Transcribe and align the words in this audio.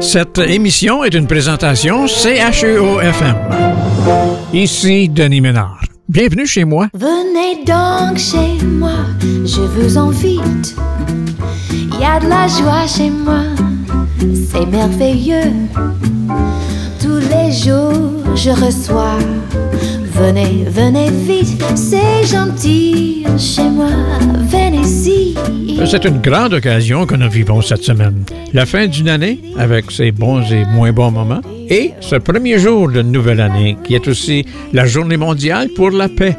Cette 0.00 0.38
émission 0.38 1.02
est 1.02 1.14
une 1.14 1.26
présentation 1.26 2.06
CHEO-FM. 2.06 3.34
Ici 4.52 5.08
Denis 5.08 5.40
Ménard. 5.40 5.82
Bienvenue 6.08 6.46
chez 6.46 6.64
moi. 6.64 6.88
Venez 6.94 7.64
donc 7.64 8.16
chez 8.16 8.64
moi, 8.64 8.92
je 9.20 9.60
vous 9.60 9.98
invite. 9.98 10.76
Il 11.70 12.00
y 12.00 12.04
a 12.04 12.20
de 12.20 12.28
la 12.28 12.46
joie 12.46 12.86
chez 12.86 13.10
moi, 13.10 13.42
c'est 14.50 14.66
merveilleux. 14.66 15.52
Tous 17.00 17.18
les 17.18 17.52
jours, 17.52 18.36
je 18.36 18.50
reçois. 18.50 19.18
Venez, 20.18 20.64
venez 20.66 21.10
vite, 21.10 21.62
c'est 21.76 22.26
gentil 22.26 23.24
chez 23.38 23.68
moi, 23.70 23.90
venez-y. 24.48 25.36
C'est 25.86 26.04
une 26.04 26.20
grande 26.20 26.54
occasion 26.54 27.06
que 27.06 27.14
nous 27.14 27.30
vivons 27.30 27.62
cette 27.62 27.84
semaine. 27.84 28.24
La 28.52 28.66
fin 28.66 28.88
d'une 28.88 29.08
année, 29.08 29.38
avec 29.56 29.92
ses 29.92 30.10
bons 30.10 30.42
et 30.52 30.64
moins 30.64 30.92
bons 30.92 31.12
moments, 31.12 31.40
et 31.70 31.92
ce 32.00 32.16
premier 32.16 32.58
jour 32.58 32.90
de 32.90 33.00
nouvelle 33.00 33.40
année, 33.40 33.76
qui 33.84 33.94
est 33.94 34.08
aussi 34.08 34.44
la 34.72 34.86
journée 34.86 35.16
mondiale 35.16 35.68
pour 35.76 35.90
la 35.90 36.08
paix. 36.08 36.36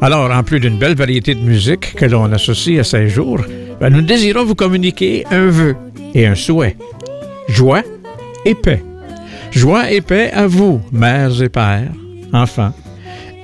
Alors, 0.00 0.30
en 0.30 0.42
plus 0.42 0.58
d'une 0.58 0.78
belle 0.78 0.94
variété 0.96 1.34
de 1.34 1.40
musique 1.40 1.94
que 1.94 2.06
l'on 2.06 2.32
associe 2.32 2.80
à 2.80 2.84
ces 2.84 3.10
jours, 3.10 3.40
ben, 3.80 3.90
nous 3.90 4.00
désirons 4.00 4.46
vous 4.46 4.54
communiquer 4.54 5.26
un 5.30 5.46
vœu 5.48 5.76
et 6.14 6.26
un 6.26 6.34
souhait. 6.34 6.76
Joie 7.48 7.82
et 8.46 8.54
paix. 8.54 8.82
Joie 9.50 9.92
et 9.92 10.00
paix 10.00 10.30
à 10.32 10.46
vous, 10.46 10.80
mères 10.90 11.42
et 11.42 11.50
pères, 11.50 11.92
enfants, 12.32 12.72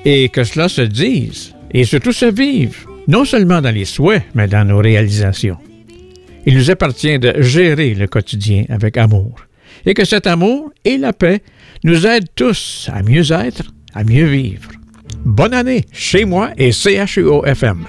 et 0.07 0.29
que 0.29 0.45
cela 0.45 0.69
se 0.69 0.83
dise 0.83 1.53
et 1.73 1.85
surtout 1.85 2.13
se 2.13 2.27
vive, 2.27 2.87
non 3.09 3.25
seulement 3.25 3.61
dans 3.61 3.75
les 3.75 3.85
souhaits, 3.85 4.23
mais 4.35 4.47
dans 4.47 4.65
nos 4.65 4.79
réalisations. 4.79 5.59
Il 6.47 6.57
nous 6.57 6.71
appartient 6.71 7.19
de 7.19 7.43
gérer 7.43 7.93
le 7.93 8.07
quotidien 8.07 8.65
avec 8.69 8.97
amour, 8.97 9.35
et 9.85 9.95
que 9.95 10.05
cet 10.05 10.29
amour 10.29 10.71
et 10.85 10.97
la 10.97 11.13
paix 11.13 11.43
nous 11.83 12.07
aident 12.07 12.29
tous 12.37 12.89
à 12.93 13.03
mieux 13.03 13.33
être, 13.33 13.75
à 13.95 14.05
mieux 14.05 14.27
vivre. 14.27 14.71
Bonne 15.25 15.55
année 15.55 15.85
chez 15.91 16.25
moi 16.25 16.53
et 16.57 16.71
CHUO-FM. 16.71 17.85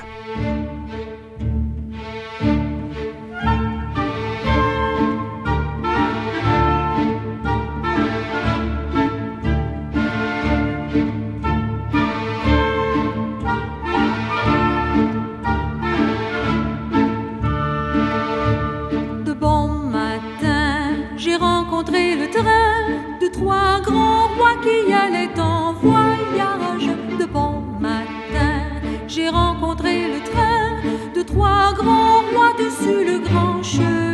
Dessus 32.80 33.04
le 33.06 33.20
grand 33.20 33.64
chemin. 33.64 34.07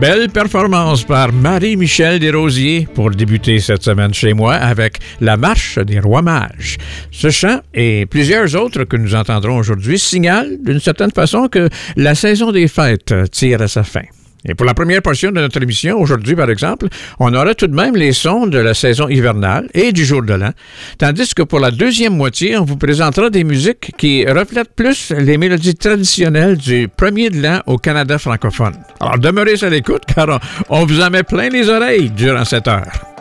Belle 0.00 0.28
performance 0.28 1.02
par 1.02 1.32
Marie-Michel 1.32 2.20
Desrosiers 2.20 2.86
pour 2.94 3.10
débuter 3.10 3.58
cette 3.58 3.82
semaine 3.82 4.14
chez 4.14 4.32
moi 4.32 4.54
avec 4.54 4.98
La 5.20 5.36
Marche 5.36 5.76
des 5.80 5.98
Rois 5.98 6.22
Mages. 6.22 6.76
Ce 7.10 7.30
chant 7.30 7.60
et 7.74 8.06
plusieurs 8.06 8.54
autres 8.54 8.84
que 8.84 8.96
nous 8.96 9.16
entendrons 9.16 9.56
aujourd'hui 9.56 9.98
signalent 9.98 10.56
d'une 10.62 10.78
certaine 10.78 11.10
façon 11.10 11.48
que 11.48 11.68
la 11.96 12.14
saison 12.14 12.52
des 12.52 12.68
fêtes 12.68 13.12
tire 13.32 13.60
à 13.60 13.66
sa 13.66 13.82
fin. 13.82 14.04
Et 14.44 14.54
pour 14.54 14.66
la 14.66 14.74
première 14.74 15.02
portion 15.02 15.30
de 15.30 15.40
notre 15.40 15.60
émission, 15.62 15.98
aujourd'hui 15.98 16.36
par 16.36 16.50
exemple, 16.50 16.88
on 17.18 17.32
aura 17.34 17.54
tout 17.54 17.66
de 17.66 17.74
même 17.74 17.96
les 17.96 18.12
sons 18.12 18.46
de 18.46 18.58
la 18.58 18.74
saison 18.74 19.08
hivernale 19.08 19.68
et 19.74 19.92
du 19.92 20.04
jour 20.04 20.22
de 20.22 20.34
l'an, 20.34 20.50
tandis 20.98 21.34
que 21.34 21.42
pour 21.42 21.60
la 21.60 21.70
deuxième 21.70 22.16
moitié, 22.16 22.56
on 22.56 22.64
vous 22.64 22.76
présentera 22.76 23.30
des 23.30 23.44
musiques 23.44 23.92
qui 23.96 24.24
reflètent 24.26 24.74
plus 24.74 25.12
les 25.16 25.38
mélodies 25.38 25.74
traditionnelles 25.74 26.56
du 26.56 26.88
premier 26.88 27.30
de 27.30 27.42
l'an 27.42 27.60
au 27.66 27.78
Canada 27.78 28.18
francophone. 28.18 28.74
Alors 29.00 29.18
demeurez 29.18 29.62
à 29.62 29.70
l'écoute 29.70 30.02
car 30.14 30.28
on, 30.28 30.80
on 30.80 30.86
vous 30.86 31.00
en 31.00 31.10
met 31.10 31.22
plein 31.22 31.48
les 31.48 31.68
oreilles 31.68 32.10
durant 32.10 32.44
cette 32.44 32.68
heure. 32.68 33.17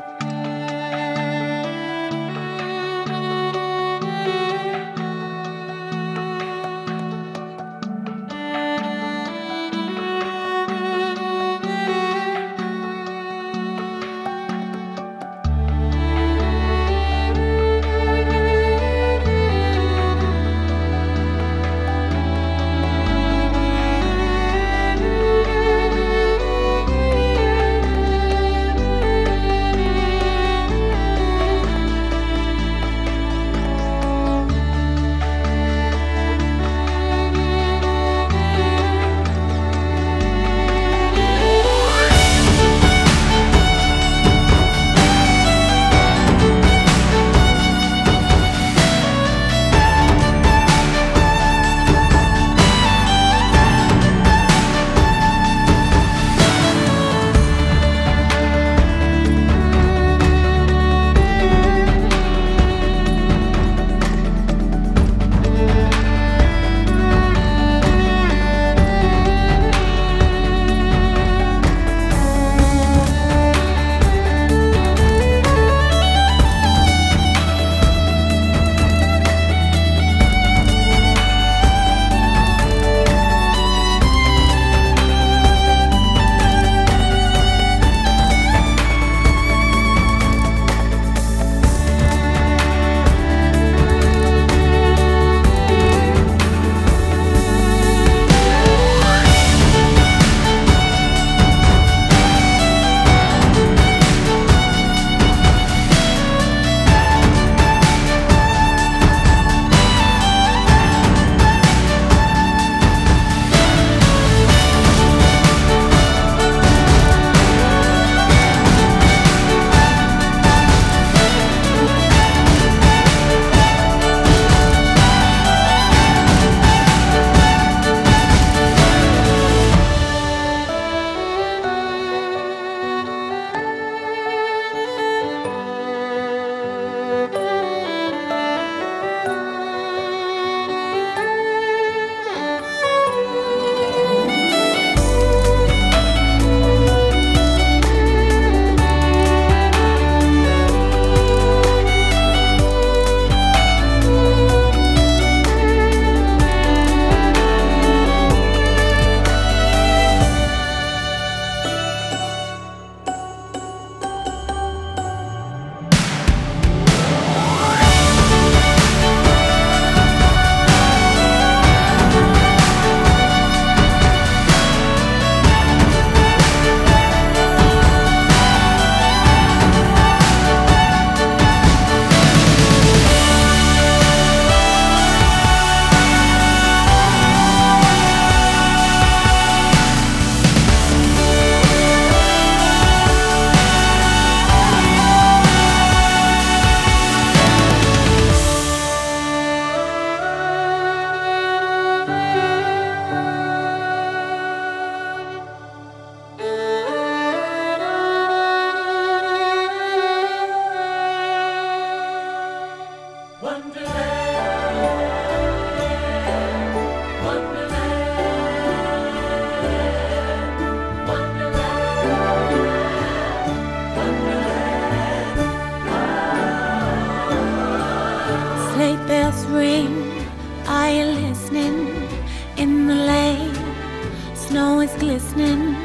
snow 234.57 234.81
is 234.81 234.93
glistening, 234.93 235.75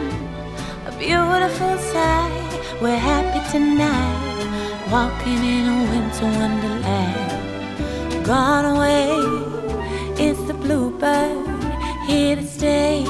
a 0.86 0.92
beautiful 0.98 1.76
sight. 1.92 2.52
We're 2.80 3.04
happy 3.12 3.42
tonight, 3.52 4.46
walking 4.90 5.40
in 5.56 5.64
a 5.74 5.78
winter 5.92 6.28
wonderland. 6.40 8.24
Gone 8.24 8.66
away 8.74 9.10
is 10.28 10.38
the 10.46 10.54
bluebird, 10.54 11.46
here 12.06 12.36
to 12.36 12.46
stay 12.46 13.02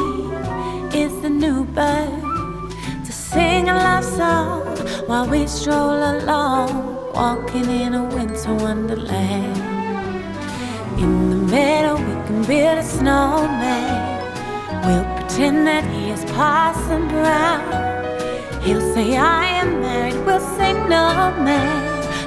is 1.03 1.13
the 1.23 1.31
new 1.31 1.63
bird 1.79 2.71
to 3.07 3.13
sing 3.13 3.69
a 3.69 3.75
love 3.75 4.05
song 4.05 4.63
while 5.07 5.29
we 5.29 5.47
stroll 5.47 6.01
along, 6.13 6.71
walking 7.15 7.69
in 7.83 7.95
a 7.95 8.05
winter 8.17 8.55
wonderland. 8.65 9.57
In 10.99 11.31
the 11.31 11.41
meadow, 11.55 11.95
we 12.09 12.15
can 12.27 12.43
build 12.51 12.79
a 12.79 12.83
snowman. 12.83 14.13
We'll 14.85 15.12
pretend 15.33 15.67
that 15.67 15.85
he 15.85 16.11
is 16.11 16.23
Parson 16.33 17.09
Brown. 17.09 17.63
He'll 18.63 18.83
say, 18.93 19.17
I 19.17 19.47
am 19.63 19.81
married, 19.81 20.27
we'll 20.27 20.47
say, 20.59 20.75
no, 20.75 21.33
man. 21.49 21.81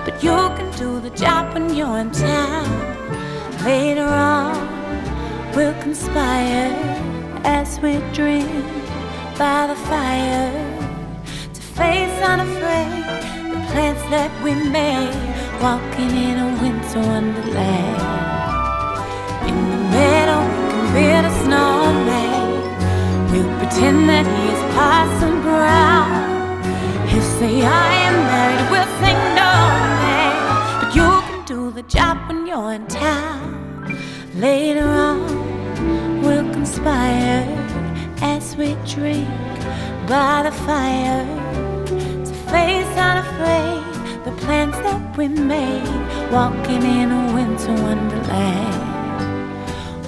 But 0.04 0.24
you 0.24 0.36
can 0.58 0.72
do 0.76 1.00
the 1.00 1.12
job 1.12 1.54
when 1.54 1.76
you're 1.76 2.00
in 2.00 2.10
town. 2.10 2.68
Later 3.64 4.08
on, 4.08 4.56
we'll 5.56 5.80
conspire 5.84 6.74
as 7.44 7.80
we 7.80 7.98
dream 8.12 8.64
by 9.38 9.68
the 9.68 9.78
fire 9.86 10.52
to 11.54 11.62
face 11.62 12.18
unafraid 12.24 13.04
the 13.54 13.62
plans 13.72 14.02
that 14.10 14.32
we 14.44 14.56
made, 14.56 15.14
walking 15.62 16.10
in 16.10 16.40
a 16.40 16.50
winter 16.60 17.02
wonderland. 17.02 18.25
pretend 23.76 24.08
that 24.08 24.26
he 24.26 24.44
is 24.56 24.62
Parson 24.74 25.42
Brown. 25.42 26.64
He'll 27.10 27.22
say, 27.40 27.62
I 27.66 27.94
am 28.08 28.16
married, 28.32 28.72
we'll 28.72 28.92
sing 29.04 29.20
no 29.36 29.52
man, 30.00 30.80
But 30.80 30.96
you 30.96 31.10
can 31.28 31.46
do 31.46 31.72
the 31.72 31.84
job 31.84 32.18
when 32.30 32.48
you're 32.48 32.72
in 32.72 32.88
town. 32.88 34.00
Later 34.36 34.88
on, 34.88 36.22
we'll 36.22 36.50
conspire 36.54 37.44
as 38.22 38.56
we 38.56 38.78
drink 38.86 39.28
by 40.08 40.44
the 40.44 40.54
fire 40.66 41.26
to 42.28 42.34
face 42.52 42.96
unafraid 43.10 43.84
the 44.24 44.32
plans 44.44 44.78
that 44.86 45.18
we 45.18 45.28
made. 45.28 45.84
Walking 46.32 46.82
in 46.82 47.12
a 47.12 47.34
winter 47.34 47.74
wonderland. 47.84 48.84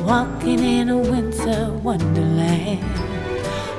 Walking 0.06 0.60
in 0.60 0.90
a 0.90 0.98
winter 0.98 1.74
wonderland. 1.84 2.97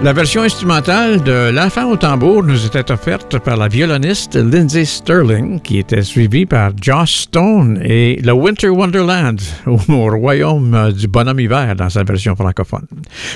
La 0.00 0.12
version 0.12 0.42
instrumentale 0.42 1.24
de 1.24 1.50
L'enfant 1.50 1.90
au 1.90 1.96
tambour 1.96 2.44
nous 2.44 2.64
était 2.64 2.92
offerte 2.92 3.36
par 3.40 3.56
la 3.56 3.66
violoniste 3.66 4.36
Lindsay 4.36 4.84
Sterling, 4.84 5.60
qui 5.60 5.78
était 5.78 6.02
suivie 6.02 6.46
par 6.46 6.70
Josh 6.80 7.22
Stone 7.22 7.80
et 7.82 8.20
le 8.22 8.32
Winter 8.32 8.68
Wonderland 8.68 9.40
au, 9.66 9.76
royaume 9.76 10.92
du 10.92 11.08
bonhomme 11.08 11.40
hiver 11.40 11.74
dans 11.74 11.90
sa 11.90 12.04
version 12.04 12.36
francophone. 12.36 12.86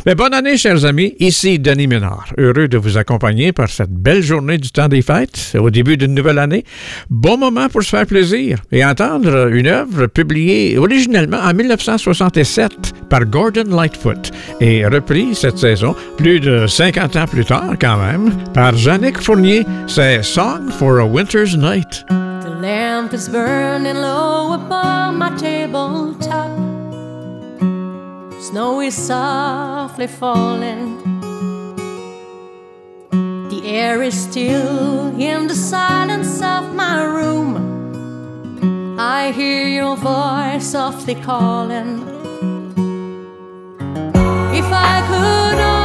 Mais 0.06 0.14
bonne 0.14 0.34
année, 0.34 0.56
chers 0.56 0.84
amis. 0.84 1.16
Ici 1.18 1.58
Denis 1.58 1.88
Ménard, 1.88 2.26
heureux 2.38 2.68
de 2.68 2.78
vous 2.78 2.96
accompagner 2.96 3.50
par 3.50 3.68
cette 3.68 3.90
belle 3.90 4.22
journée 4.22 4.58
du 4.58 4.70
temps 4.70 4.88
des 4.88 5.02
fêtes 5.02 5.56
au 5.58 5.68
début 5.68 5.96
d'une 5.96 6.14
nouvelle 6.14 6.38
année. 6.38 6.64
Bon 7.10 7.36
moment 7.36 7.68
pour 7.70 7.82
se 7.82 7.88
faire 7.88 8.06
plaisir 8.06 8.58
et 8.70 8.84
entendre 8.84 9.48
une 9.52 9.66
œuvre 9.66 10.06
publiée 10.06 10.78
originellement 10.78 11.40
en 11.42 11.52
1967 11.54 12.72
par 13.10 13.24
Gordon 13.24 13.64
Lightfoot 13.68 14.30
et 14.60 14.86
reprise 14.86 15.38
cette 15.38 15.58
saison 15.58 15.96
plus 16.16 16.38
de 16.38 16.51
50 16.66 17.16
ans 17.16 17.26
plus 17.26 17.44
tard 17.44 17.74
quand 17.80 17.96
même, 17.96 18.32
par 18.52 18.76
Jannick 18.76 19.18
Fournier, 19.20 19.66
c'est 19.86 20.22
Song 20.22 20.70
for 20.70 20.98
a 20.98 21.06
Winter's 21.06 21.56
Night. 21.56 22.04
The 22.08 22.60
lamp 22.60 23.12
is 23.12 23.28
burning 23.28 23.96
low 23.96 24.52
above 24.54 25.14
my 25.14 25.30
tabletop. 25.36 26.50
Snow 28.40 28.80
is 28.80 28.94
softly 28.94 30.06
falling. 30.06 30.98
The 33.10 33.62
air 33.64 34.02
is 34.02 34.14
still 34.14 35.14
in 35.18 35.46
the 35.46 35.54
silence 35.54 36.42
of 36.42 36.74
my 36.74 37.02
room. 37.04 37.56
I 38.98 39.32
hear 39.32 39.66
your 39.68 39.96
voice 39.96 40.66
softly 40.72 41.14
calling. 41.14 42.02
If 44.54 44.66
I 44.70 45.02
could 45.08 45.81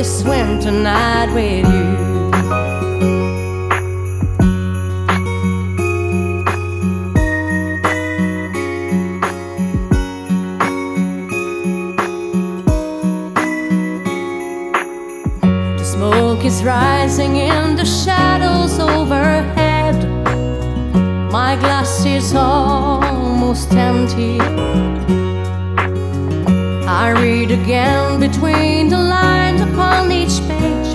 on 0.00 0.04
this 0.04 0.24
winter 0.24 0.70
night 0.70 1.30
with 1.34 1.66
you. 1.66 2.30
The 15.76 15.84
smoke 15.84 16.44
is 16.46 16.64
rising 16.64 17.36
in 17.36 17.76
the 17.76 17.84
shadows 17.84 18.78
overhead. 18.78 19.96
My 21.30 21.56
glass 21.56 22.06
is 22.06 22.34
almost 22.34 23.72
empty. 23.74 24.40
I 26.88 27.10
read 27.10 27.50
again 27.50 28.18
between 28.18 28.88
the 28.88 28.96
lines 28.96 29.39
upon 29.90 30.12
each 30.12 30.38
page 30.46 30.94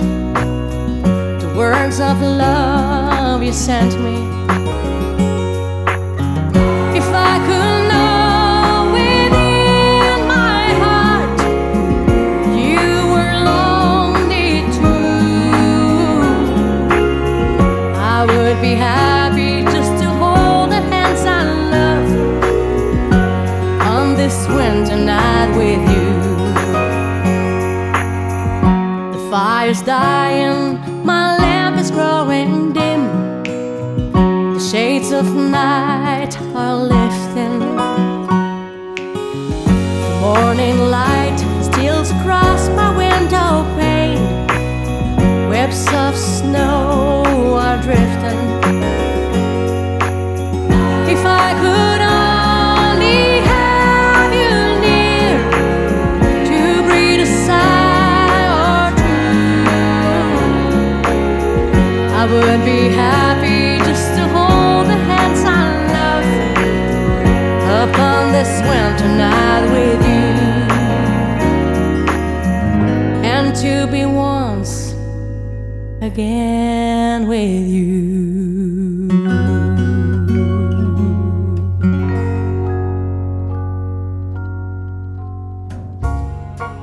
the 1.42 1.54
words 1.54 2.00
of 2.00 2.20
love 2.22 3.42
you 3.42 3.52
sent 3.52 3.92
me. 4.00 4.35
Dying, 29.86 30.55
winter 68.68 69.08
night 69.08 69.64
with 69.70 70.02
you 70.12 70.26
and 73.24 73.54
to 73.54 73.86
be 73.90 74.04
once 74.04 74.92
again 76.00 77.26
with 77.26 77.66
you. 77.66 77.86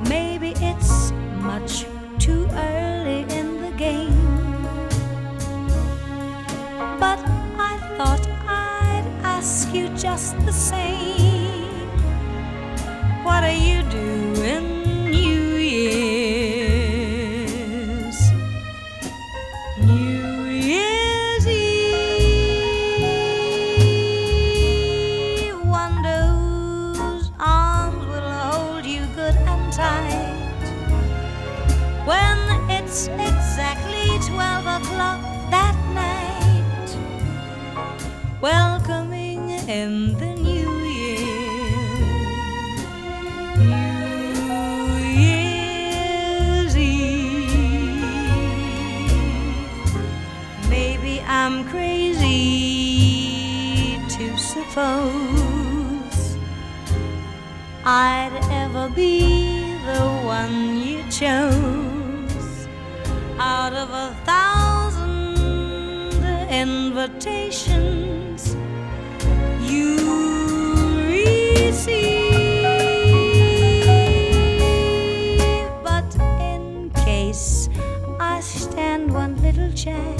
Maybe 0.08 0.50
it's 0.60 1.12
much 1.40 1.86
too 2.18 2.46
early 2.52 3.20
in 3.38 3.60
the 3.62 3.72
game, 3.76 4.14
but 6.98 7.18
I 7.70 7.72
thought 7.96 8.26
I'd 8.48 9.06
ask 9.22 9.72
you 9.74 9.88
just 9.90 10.38
the 10.46 10.52
same 10.52 11.33
are 13.44 13.52
New 15.04 15.56
Year's? 15.56 16.70
New 19.78 20.44
Year's 20.44 21.46
Eve. 21.46 21.84
Whose 26.96 27.30
arms 27.38 28.06
will 28.06 28.30
hold 28.30 28.86
you 28.86 29.04
good 29.14 29.36
and 29.36 29.72
tight. 29.72 30.32
When 32.06 32.38
it's 32.70 33.08
exactly 33.08 34.18
twelve 34.26 34.66
o'clock 34.66 35.20
that 35.50 35.76
night, 35.92 36.96
welcoming 38.40 39.50
in 39.68 40.13
I'd 57.96 58.36
ever 58.50 58.88
be 58.88 59.76
the 59.86 60.04
one 60.24 60.80
you 60.80 61.04
chose 61.12 62.66
out 63.38 63.72
of 63.72 63.88
a 63.88 64.16
thousand 64.24 66.12
invitations 66.50 68.56
you 69.62 69.94
receive. 71.06 72.34
But 75.84 76.16
in 76.40 76.90
case 77.04 77.68
I 78.18 78.40
stand 78.40 79.14
one 79.14 79.40
little 79.40 79.70
chance. 79.72 80.13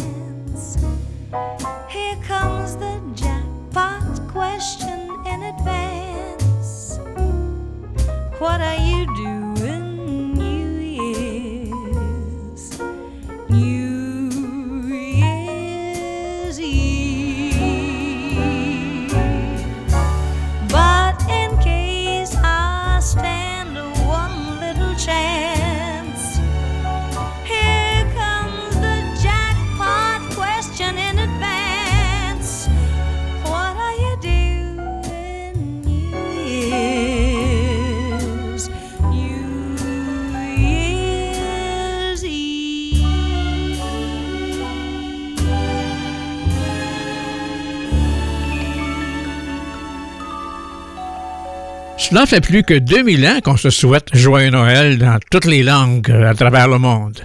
Cela 52.14 52.26
fait 52.26 52.40
plus 52.40 52.62
que 52.62 52.75
2000 52.75 53.26
ans 53.26 53.40
qu'on 53.42 53.56
se 53.56 53.71
souhaite 53.71 54.06
Joyeux 54.12 54.50
Noël 54.50 54.99
dans 54.99 55.18
toutes 55.33 55.47
les 55.47 55.64
langues 55.64 56.09
euh, 56.12 56.30
à 56.30 56.35
travers 56.35 56.68
le 56.68 56.78
monde. 56.78 57.18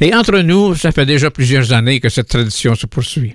Et 0.00 0.14
entre 0.14 0.38
nous, 0.38 0.76
ça 0.76 0.92
fait 0.92 1.04
déjà 1.04 1.32
plusieurs 1.32 1.72
années 1.72 1.98
que 1.98 2.08
cette 2.08 2.28
tradition 2.28 2.76
se 2.76 2.86
poursuit. 2.86 3.34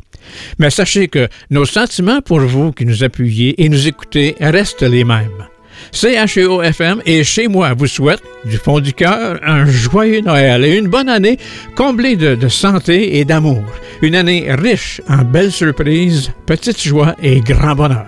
Mais 0.58 0.70
sachez 0.70 1.10
que 1.10 1.28
nos 1.50 1.66
sentiments 1.66 2.22
pour 2.22 2.40
vous 2.40 2.72
qui 2.72 2.86
nous 2.86 3.04
appuyez 3.04 3.62
et 3.62 3.68
nous 3.68 3.90
écoutez 3.90 4.38
restent 4.40 4.84
les 4.84 5.04
mêmes. 5.04 5.50
CHEO-FM 5.92 7.02
et 7.06 7.26
chez 7.26 7.50
moi 7.50 7.74
vous 7.74 7.88
souhaite, 7.88 8.24
du 8.46 8.56
fond 8.56 8.80
du 8.80 8.94
cœur, 8.94 9.38
un 9.46 9.66
joyeux 9.66 10.22
Noël 10.22 10.64
et 10.64 10.78
une 10.78 10.88
bonne 10.88 11.10
année 11.10 11.38
comblée 11.76 12.16
de, 12.16 12.36
de 12.36 12.48
santé 12.48 13.18
et 13.18 13.26
d'amour. 13.26 13.66
Une 14.02 14.16
année 14.16 14.46
riche 14.48 15.02
en 15.10 15.26
belles 15.26 15.52
surprises, 15.52 16.32
petites 16.46 16.82
joies 16.82 17.18
et 17.22 17.42
grand 17.42 17.76
bonheur. 17.76 18.08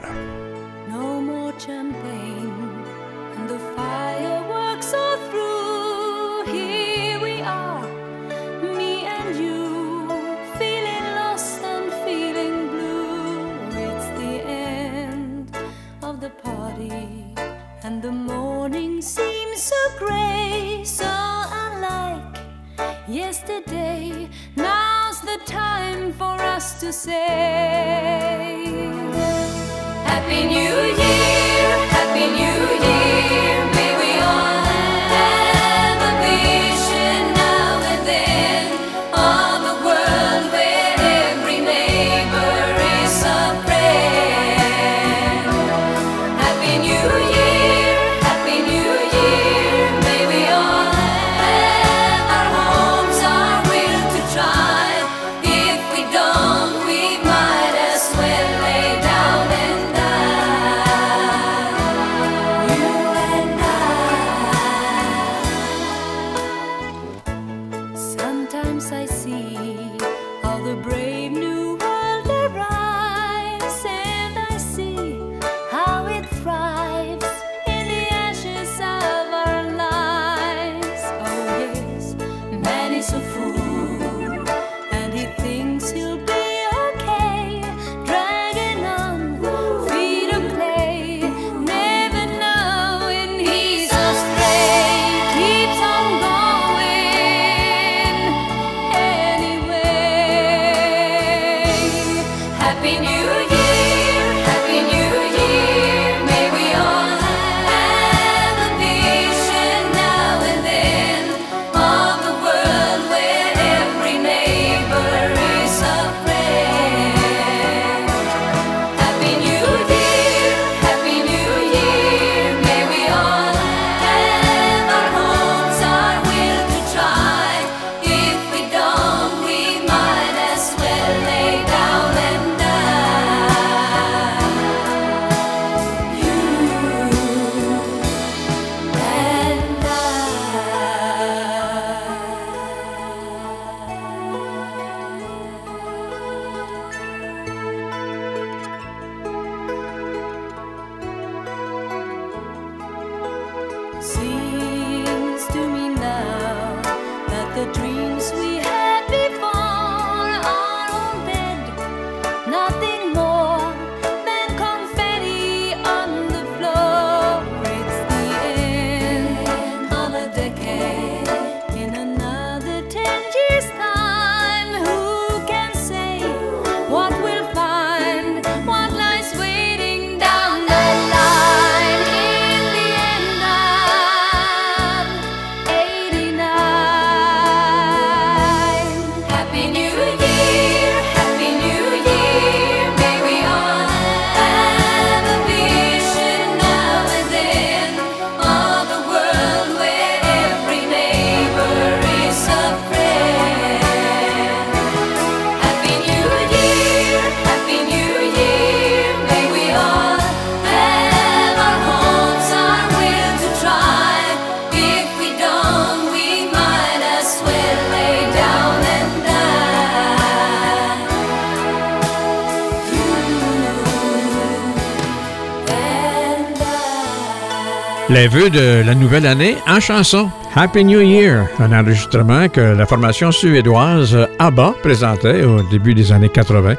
Vœux 228.27 228.49
de 228.49 228.83
la 228.85 228.95
nouvelle 228.95 229.25
année 229.25 229.55
en 229.67 229.79
chanson. 229.79 230.29
Happy 230.55 230.85
New 230.85 231.01
Year, 231.01 231.47
un 231.59 231.77
enregistrement 231.77 232.47
que 232.47 232.61
la 232.61 232.85
formation 232.85 233.31
suédoise 233.31 234.17
ABBA 234.39 234.75
présentait 234.81 235.43
au 235.43 235.61
début 235.63 235.93
des 235.93 236.11
années 236.11 236.29
80 236.29 236.75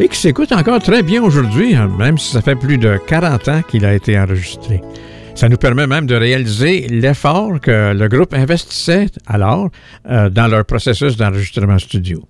et 0.00 0.08
qui 0.08 0.18
s'écoute 0.18 0.52
encore 0.52 0.82
très 0.82 1.02
bien 1.02 1.22
aujourd'hui, 1.22 1.74
hein, 1.74 1.88
même 1.98 2.18
si 2.18 2.32
ça 2.32 2.42
fait 2.42 2.56
plus 2.56 2.76
de 2.76 2.98
40 3.06 3.48
ans 3.48 3.62
qu'il 3.66 3.86
a 3.86 3.94
été 3.94 4.18
enregistré. 4.18 4.82
Ça 5.34 5.48
nous 5.48 5.56
permet 5.56 5.86
même 5.86 6.06
de 6.06 6.14
réaliser 6.14 6.86
l'effort 6.88 7.58
que 7.60 7.94
le 7.94 8.08
groupe 8.08 8.34
investissait 8.34 9.06
alors 9.26 9.70
euh, 10.08 10.28
dans 10.28 10.46
leur 10.46 10.64
processus 10.64 11.16
d'enregistrement 11.16 11.78
studio. 11.78 12.22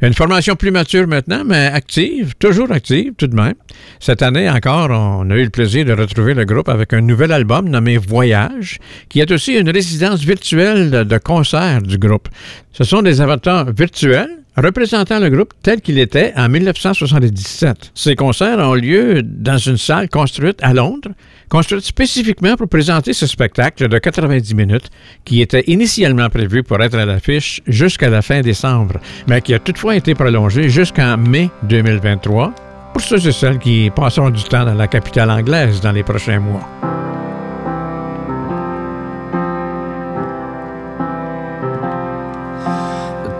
Une 0.00 0.14
formation 0.14 0.54
plus 0.56 0.70
mature 0.70 1.06
maintenant, 1.06 1.42
mais 1.44 1.66
active, 1.66 2.34
toujours 2.38 2.70
active 2.70 3.12
tout 3.18 3.26
de 3.26 3.34
même. 3.34 3.54
Cette 3.98 4.22
année 4.22 4.48
encore, 4.48 4.90
on 4.90 5.28
a 5.30 5.36
eu 5.36 5.44
le 5.44 5.50
plaisir 5.50 5.84
de 5.84 5.92
retrouver 5.92 6.34
le 6.34 6.44
groupe 6.44 6.68
avec 6.68 6.92
un 6.92 7.00
nouvel 7.00 7.32
album 7.32 7.68
nommé 7.68 7.98
Voyage, 7.98 8.78
qui 9.08 9.20
est 9.20 9.30
aussi 9.32 9.54
une 9.54 9.68
résidence 9.68 10.20
virtuelle 10.20 10.90
de 11.04 11.18
concert 11.18 11.82
du 11.82 11.98
groupe. 11.98 12.28
Ce 12.72 12.84
sont 12.84 13.02
des 13.02 13.20
avatars 13.20 13.72
virtuels 13.72 14.30
représentant 14.56 15.18
le 15.18 15.28
groupe 15.28 15.52
tel 15.62 15.80
qu'il 15.80 15.98
était 15.98 16.32
en 16.36 16.48
1977. 16.48 17.92
Ces 17.94 18.16
concerts 18.16 18.58
ont 18.58 18.74
lieu 18.74 19.22
dans 19.22 19.58
une 19.58 19.76
salle 19.76 20.08
construite 20.08 20.58
à 20.62 20.72
Londres 20.72 21.10
construite 21.48 21.84
spécifiquement 21.84 22.56
pour 22.56 22.68
présenter 22.68 23.12
ce 23.12 23.26
spectacle 23.26 23.88
de 23.88 23.98
90 23.98 24.54
minutes 24.54 24.90
qui 25.24 25.40
était 25.40 25.64
initialement 25.66 26.28
prévu 26.28 26.62
pour 26.62 26.80
être 26.82 26.98
à 26.98 27.04
l'affiche 27.04 27.60
jusqu'à 27.66 28.10
la 28.10 28.22
fin 28.22 28.40
décembre, 28.40 29.00
mais 29.26 29.40
qui 29.40 29.54
a 29.54 29.58
toutefois 29.58 29.96
été 29.96 30.14
prolongé 30.14 30.68
jusqu'en 30.68 31.16
mai 31.16 31.50
2023 31.64 32.52
pour 32.92 33.00
ceux 33.00 33.26
et 33.26 33.32
celles 33.32 33.58
qui 33.58 33.90
passeront 33.94 34.30
du 34.30 34.42
temps 34.44 34.64
dans 34.64 34.74
la 34.74 34.88
capitale 34.88 35.30
anglaise 35.30 35.80
dans 35.80 35.92
les 35.92 36.02
prochains 36.02 36.40
mois. 36.40 36.66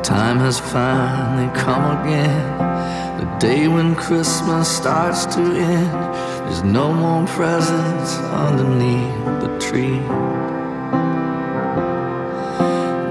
Time 0.03 0.39
has 0.39 0.61
finally 0.61 1.49
come 1.59 1.85
again. 1.99 3.19
The 3.19 3.27
day 3.41 3.67
when 3.67 3.97
Christmas 3.97 4.69
starts 4.69 5.27
to 5.35 5.41
end. 5.41 6.36
There's 6.47 6.63
no 6.63 6.93
more 6.93 7.27
presents 7.27 8.19
underneath 8.47 9.25
the 9.43 9.51
tree. 9.59 9.99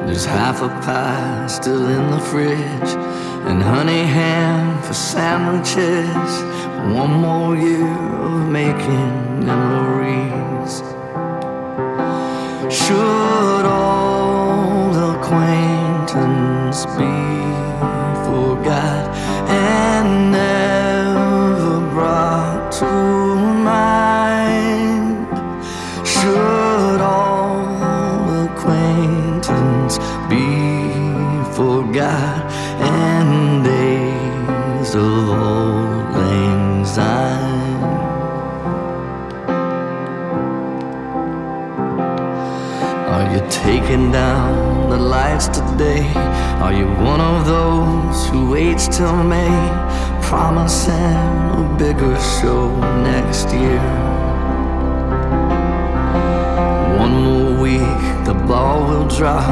There's 0.06 0.26
half 0.26 0.62
a 0.62 0.70
pie 0.70 1.48
still 1.48 1.86
in 1.90 2.12
the 2.12 2.20
fridge, 2.20 2.92
and 3.48 3.62
honey 3.62 4.04
ham 4.04 4.82
for 4.84 4.94
sandwiches. 4.94 6.32
One 7.02 7.14
more 7.26 7.58
year 7.58 7.92
of 8.30 8.50
making 8.50 9.46
memories. 9.46 10.74
Should 12.74 13.66
old 13.66 14.96
acquaintance 15.14 16.86
be 16.98 17.16
forgot 18.26 19.04
and 19.50 19.95
taking 43.66 44.12
down 44.12 44.90
the 44.92 44.98
lights 44.98 45.48
today? 45.48 46.06
Are 46.62 46.72
you 46.72 46.86
one 47.04 47.20
of 47.20 47.48
those 47.48 48.28
who 48.28 48.52
waits 48.52 48.88
till 48.88 49.24
May, 49.24 49.58
promising 50.22 50.94
a 50.94 51.76
bigger 51.80 52.16
show 52.38 52.70
next 53.02 53.48
year? 53.52 53.82
One 57.00 57.14
more 57.26 57.60
week, 57.60 58.26
the 58.30 58.36
ball 58.48 58.88
will 58.88 59.08
drop. 59.08 59.50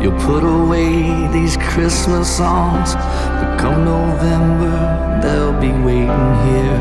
You'll 0.00 0.20
put 0.20 0.44
away 0.44 1.26
these 1.32 1.56
Christmas 1.56 2.28
songs, 2.36 2.94
but 2.94 3.58
come 3.58 3.84
November, 3.84 5.20
they'll 5.20 5.60
be 5.60 5.72
waiting 5.86 6.30
here. 6.46 6.80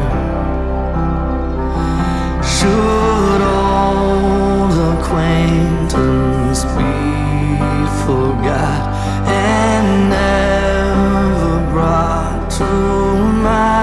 Should 2.54 3.42
old 3.42 4.78
acquaintance 4.94 6.27
forgot 8.08 8.88
and 9.28 10.10
never 10.10 11.72
brought 11.74 12.50
to 12.50 12.64
mind? 13.44 13.77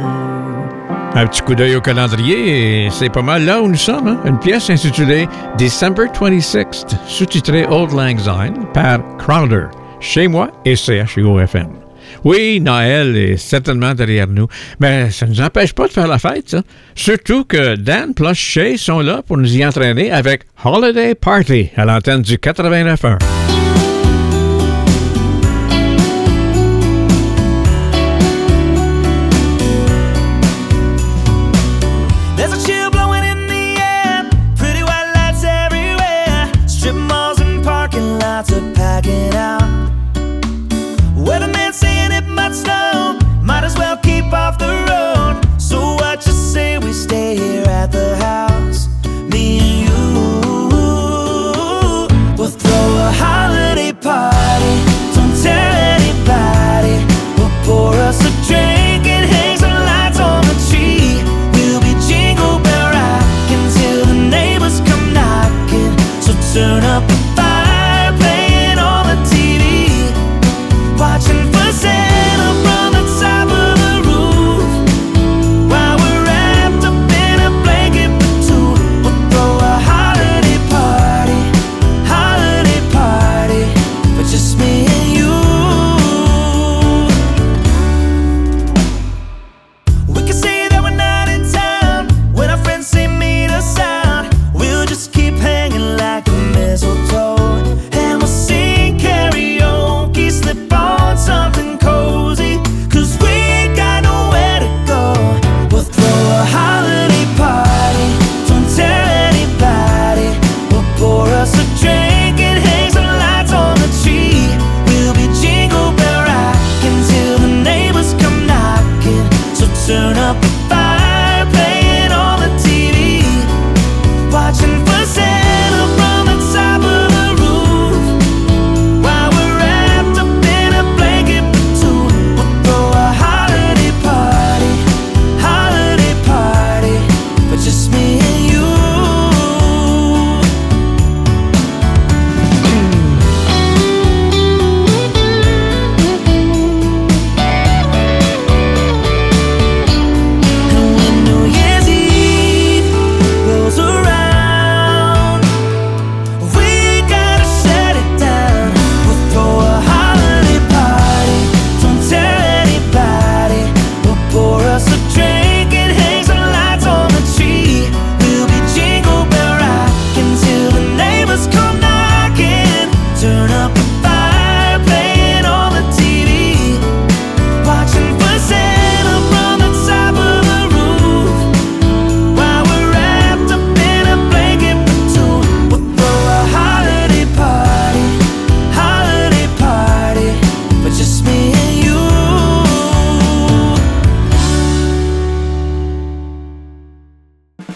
Un 1.14 1.26
petit 1.26 1.42
coup 1.42 1.54
d'œil 1.54 1.76
au 1.76 1.80
calendrier, 1.82 2.88
c'est 2.90 3.10
pas 3.10 3.20
mal 3.20 3.44
là 3.44 3.60
où 3.60 3.68
nous 3.68 3.74
sommes. 3.74 4.08
hein? 4.08 4.16
Une 4.24 4.38
pièce 4.38 4.70
intitulée 4.70 5.28
December 5.58 6.06
26th, 6.06 6.96
sous-titrée 7.06 7.66
Old 7.68 7.92
Lang 7.92 8.18
Syne 8.18 8.64
par 8.72 8.98
Crowder, 9.18 9.66
chez 10.00 10.26
moi 10.26 10.48
et 10.64 10.74
CHUO-FM. 10.74 11.81
Oui, 12.24 12.60
Noël 12.60 13.16
est 13.16 13.36
certainement 13.36 13.94
derrière 13.94 14.28
nous, 14.28 14.46
mais 14.80 15.10
ça 15.10 15.26
ne 15.26 15.32
nous 15.32 15.40
empêche 15.40 15.72
pas 15.72 15.86
de 15.88 15.92
faire 15.92 16.06
la 16.06 16.18
fête, 16.18 16.50
ça. 16.50 16.62
Surtout 16.94 17.44
que 17.44 17.76
Dan 17.76 18.14
plus 18.14 18.78
sont 18.78 19.00
là 19.00 19.22
pour 19.26 19.38
nous 19.38 19.56
y 19.56 19.64
entraîner 19.64 20.10
avec 20.10 20.42
Holiday 20.64 21.14
Party 21.14 21.70
à 21.76 21.84
l'antenne 21.84 22.22
du 22.22 22.36
89.1. 22.36 23.41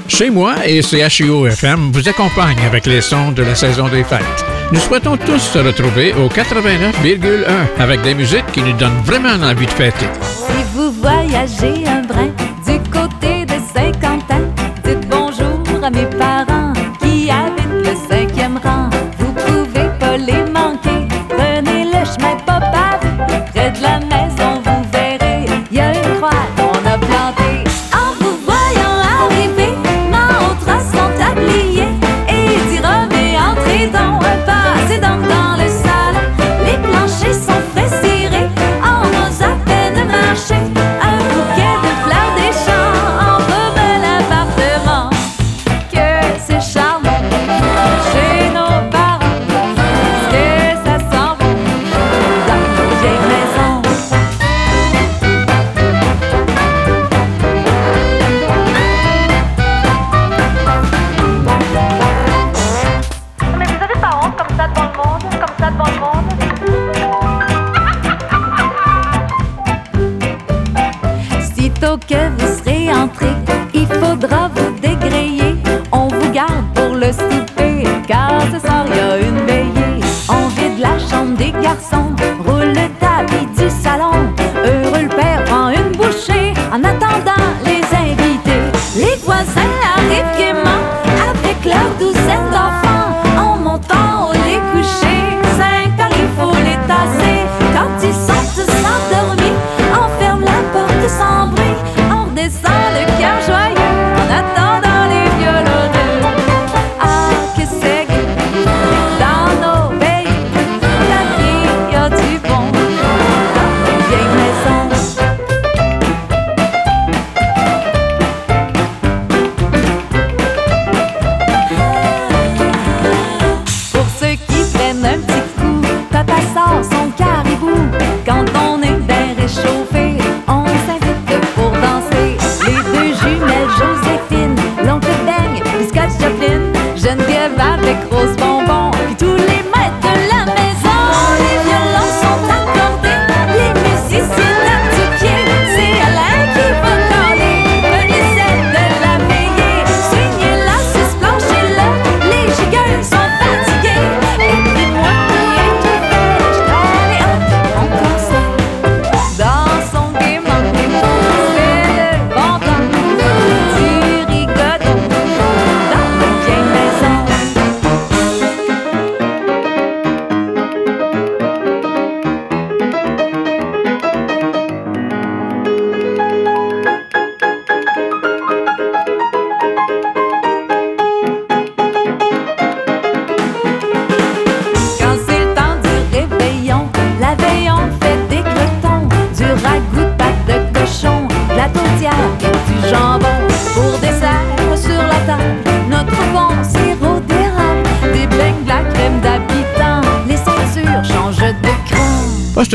Chez 0.09 0.31
moi 0.31 0.55
et 0.67 0.83
CHIO 0.83 1.47
FM 1.47 1.91
vous 1.93 2.09
accompagnent 2.09 2.65
avec 2.67 2.87
les 2.87 3.01
sons 3.01 3.33
de 3.33 3.43
la 3.43 3.55
saison 3.55 3.89
des 3.89 4.05
fêtes. 4.05 4.45
Nous 4.73 4.81
souhaitons 4.81 5.17
tous 5.17 5.39
se 5.39 5.59
retrouver 5.59 6.13
au 6.15 6.29
89,1 6.29 7.45
avec 7.79 8.03
des 8.03 8.15
musiques 8.15 8.47
qui 8.53 8.63
nous 8.63 8.73
donnent 8.73 9.03
vraiment 9.05 9.45
envie 9.45 9.67
de 9.67 9.71
fêter. 9.71 10.07
Si 10.23 10.53
vous 10.75 10.91
voyagez 10.93 11.87
un 11.87 12.03
brin 12.03 12.31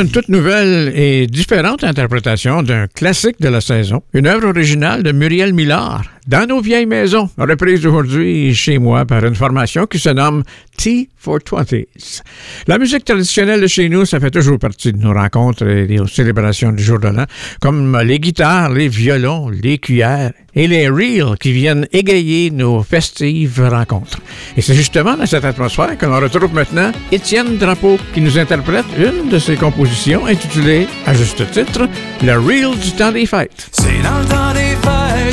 une 0.01 0.09
toute 0.09 0.29
nouvelle 0.29 0.91
et 0.95 1.27
différente 1.27 1.83
interprétation 1.83 2.63
d'un 2.63 2.87
classique 2.87 3.39
de 3.39 3.49
la 3.49 3.61
saison, 3.61 4.01
une 4.13 4.25
œuvre 4.25 4.47
originale 4.47 5.03
de 5.03 5.11
Muriel 5.11 5.53
Millard, 5.53 6.05
Dans 6.27 6.47
nos 6.47 6.61
vieilles 6.61 6.85
maisons, 6.85 7.29
reprise 7.35 7.83
aujourd'hui 7.83 8.53
chez 8.53 8.77
moi 8.77 9.05
par 9.05 9.25
une 9.25 9.33
formation 9.33 9.87
qui 9.87 9.97
se 9.97 10.09
nomme 10.09 10.43
Tea 10.77 11.09
for 11.17 11.39
Twenties. 11.43 12.21
La 12.67 12.77
musique 12.77 13.05
traditionnelle 13.05 13.59
de 13.59 13.65
chez 13.65 13.89
nous, 13.89 14.05
ça 14.05 14.19
fait 14.19 14.29
toujours 14.29 14.59
partie 14.59 14.93
de 14.93 14.99
nos 14.99 15.13
rencontres 15.13 15.67
et 15.67 15.87
des 15.87 15.99
célébrations 16.07 16.73
du 16.73 16.83
jour 16.83 16.99
de 16.99 17.07
l'an, 17.07 17.25
comme 17.59 17.99
les 18.01 18.19
guitares, 18.19 18.69
les 18.69 18.87
violons, 18.87 19.49
les 19.49 19.79
cuillères 19.79 20.31
et 20.53 20.67
les 20.67 20.89
reels 20.89 21.37
qui 21.39 21.53
viennent 21.53 21.87
égayer 21.91 22.51
nos 22.51 22.83
festives 22.83 23.67
rencontres. 23.67 24.19
Et 24.55 24.61
c'est 24.61 24.75
justement 24.75 25.17
dans 25.17 25.25
cette 25.25 25.45
atmosphère 25.45 25.97
que 25.97 26.05
l'on 26.05 26.19
retrouve 26.19 26.53
maintenant 26.53 26.91
Étienne 27.11 27.57
Drapeau 27.57 27.97
qui 28.13 28.21
nous 28.21 28.37
interprète 28.37 28.85
une 28.95 29.29
de 29.29 29.39
ses 29.39 29.55
compositions 29.55 30.27
intitulée, 30.27 30.87
à 31.07 31.15
juste 31.15 31.49
titre, 31.49 31.89
Le 32.23 32.37
Reel 32.37 32.77
du 32.77 32.91
temps 32.91 33.11
des 33.11 33.25
fêtes. 33.25 33.69
C'est 33.71 34.03
dans 34.03 34.19
le 34.19 34.25
temps 34.25 34.53
des 34.53 34.75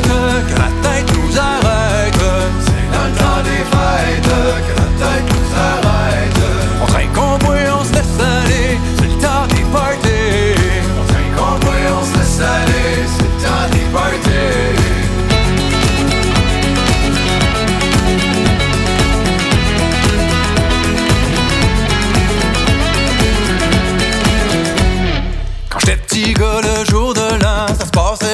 fêtes 0.07 0.18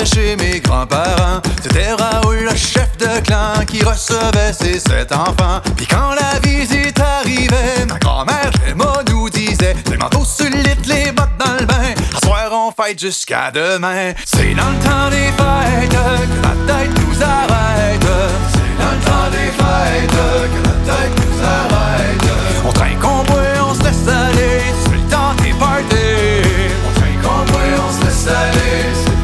chez 0.06 0.36
mes 0.36 0.60
grands-parents. 0.60 1.42
C'était 1.62 1.94
Raoul, 1.94 2.48
le 2.50 2.56
chef 2.56 2.96
de 2.98 3.20
clan, 3.22 3.66
qui 3.68 3.84
recevait 3.84 4.54
ses 4.54 4.80
sept 4.80 5.12
enfants. 5.12 5.62
Puis 5.76 5.88
quand 5.88 6.12
la 6.14 6.40
visite 6.40 7.00
arrivait, 7.00 7.86
ma 7.88 7.98
grand-mère 7.98 8.52
Gemma 8.66 9.04
nous 9.10 9.30
disait 9.30 9.76
Le 9.92 9.98
manteau 9.98 10.24
sur 10.24 10.50
le 10.50 10.58
lit, 10.58 10.76
les 10.88 11.12
bottes 11.12 11.38
dans 11.40 11.60
le 11.60 11.66
bain. 11.66 11.94
À 12.16 12.26
soir, 12.26 12.50
on 12.52 12.72
fête 12.72 13.00
jusqu'à 13.00 13.52
demain. 13.52 14.14
C'est 14.26 14.54
dans 14.54 14.70
le 14.70 14.78
temps 14.84 15.10
des 15.10 15.32
fêtes 15.38 15.90
que 15.90 16.42
la 16.44 16.74
tête 16.74 16.92
nous 17.00 17.24
arrête. 17.24 18.06
C'est 18.52 18.84
dans 18.84 18.92
le 18.92 19.02
temps 19.06 19.30
des 19.32 19.52
fêtes 19.52 20.12
que 20.54 20.62
la 20.64 20.94
tête 20.94 21.16
nous 21.18 21.44
arrête. 21.44 22.26
On 22.66 22.72
traîne 22.72 23.00
qu'on 23.00 23.24
on 23.70 23.74
se 23.74 23.84
laisse 23.84 24.08
aller. 24.08 24.62
C'est 24.84 24.92
le 24.92 25.10
temps 25.10 25.34
des 25.42 25.54
parties. 25.54 26.74
On 26.88 27.00
traîne 27.00 27.22
qu'on 27.22 27.88
on 27.88 28.00
se 28.00 28.06
laisse 28.06 28.28
aller. 28.28 29.15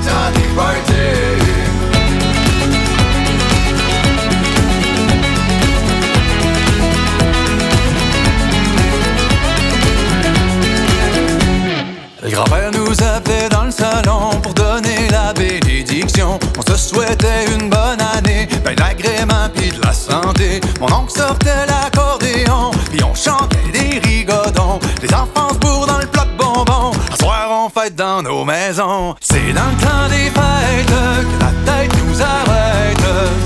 grand-père 12.32 12.72
nous 12.72 12.92
appelait 13.04 13.50
dans 13.50 13.66
le 13.66 13.72
salon 13.72 14.30
pour 14.42 14.54
donner 14.54 15.10
la 15.10 15.34
bénédiction. 15.34 16.40
On 16.58 16.72
se 16.72 16.78
souhaitait 16.78 17.46
une 17.54 17.70
bonne 17.70 18.02
année, 18.16 18.48
ben 18.64 18.76
d'agrément 18.76 19.50
puis 19.54 19.72
de 19.72 19.82
la 19.82 19.94
santé. 19.94 20.62
Mon 20.80 20.92
oncle 20.94 21.12
sortait 21.12 21.66
l'accordéon, 21.68 22.72
puis 22.90 23.04
on 23.04 23.14
chantait 23.14 23.58
des 23.74 24.00
rigodons. 24.00 24.80
Les 25.02 25.14
enfants 25.14 25.50
se 25.50 25.58
bourrent 25.60 25.88
dans 25.88 26.00
le 26.00 26.06
bloc 26.06 26.28
bonbon. 26.38 26.92
À 27.12 27.16
soir, 27.18 27.50
on 27.52 27.70
fête 27.70 27.96
dans 27.96 28.22
nos 28.22 28.46
maisons. 28.46 29.16
C'est 29.20 29.54
dans 29.54 29.70
le 29.70 29.78
temps 29.82 30.08
des 30.10 30.30
fêtes 30.30 30.88
que 30.88 31.40
la 31.44 31.52
tête 31.72 31.92
nous 32.06 32.22
arrête. 32.22 32.98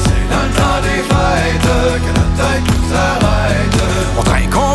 C'est 0.03 0.27
dans 0.29 0.43
le 0.43 0.53
temps 0.53 0.81
des 0.83 1.01
fêtes 1.09 2.01
que 2.01 2.11
la 2.19 2.43
tête 2.43 2.63
nous 2.67 2.95
arrête. 2.95 3.25
On 4.17 4.23
trinque, 4.23 4.55
on 4.55 4.74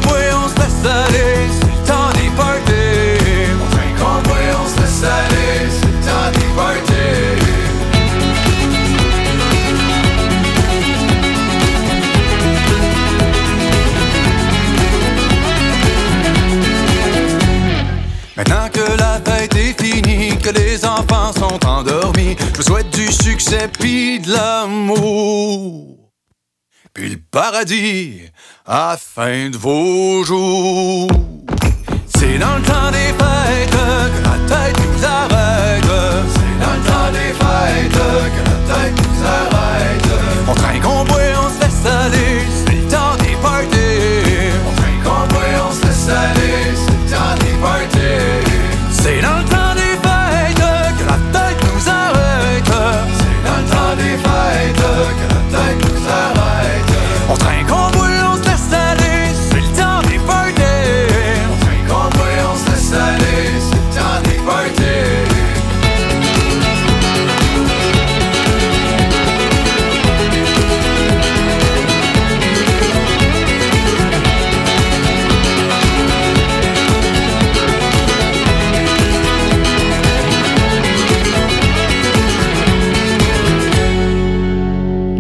que 20.43 20.51
les 20.51 20.85
enfants 20.85 21.33
sont 21.33 21.67
endormis, 21.67 22.37
je 22.53 22.57
vous 22.59 22.63
souhaite 22.63 22.91
du 22.91 23.11
succès 23.13 23.69
pis 23.79 24.21
de 24.21 24.33
l'amour. 24.33 26.13
Puis 26.93 27.11
le 27.11 27.17
paradis 27.31 28.23
à 28.67 28.97
fin 28.99 29.51
de 29.51 29.57
vos 29.57 30.25
jours. 30.25 31.09
C'est 32.17 32.39
dans 32.39 32.57
le 32.57 32.63
temps 32.63 32.91
des 32.91 33.13
fêtes 33.19 33.71
que 33.71 34.23
la 34.25 34.37
tête 34.49 34.79
nous 34.79 35.05
arrête. 35.05 35.85
C'est 36.35 36.57
dans 36.65 36.75
le 36.75 36.83
temps 36.89 37.11
des 37.13 37.33
fêtes 37.41 37.93
que 37.93 38.43
la 38.51 38.59
tête 38.75 38.97
nous 38.97 39.21
arrête. 39.27 40.09
On 40.49 40.55
traîne 40.55 40.81
qu'on 40.81 41.05
boit, 41.05 41.35
on 41.43 41.49
se 41.51 41.61
laisse 41.61 41.87
aller. 41.87 42.30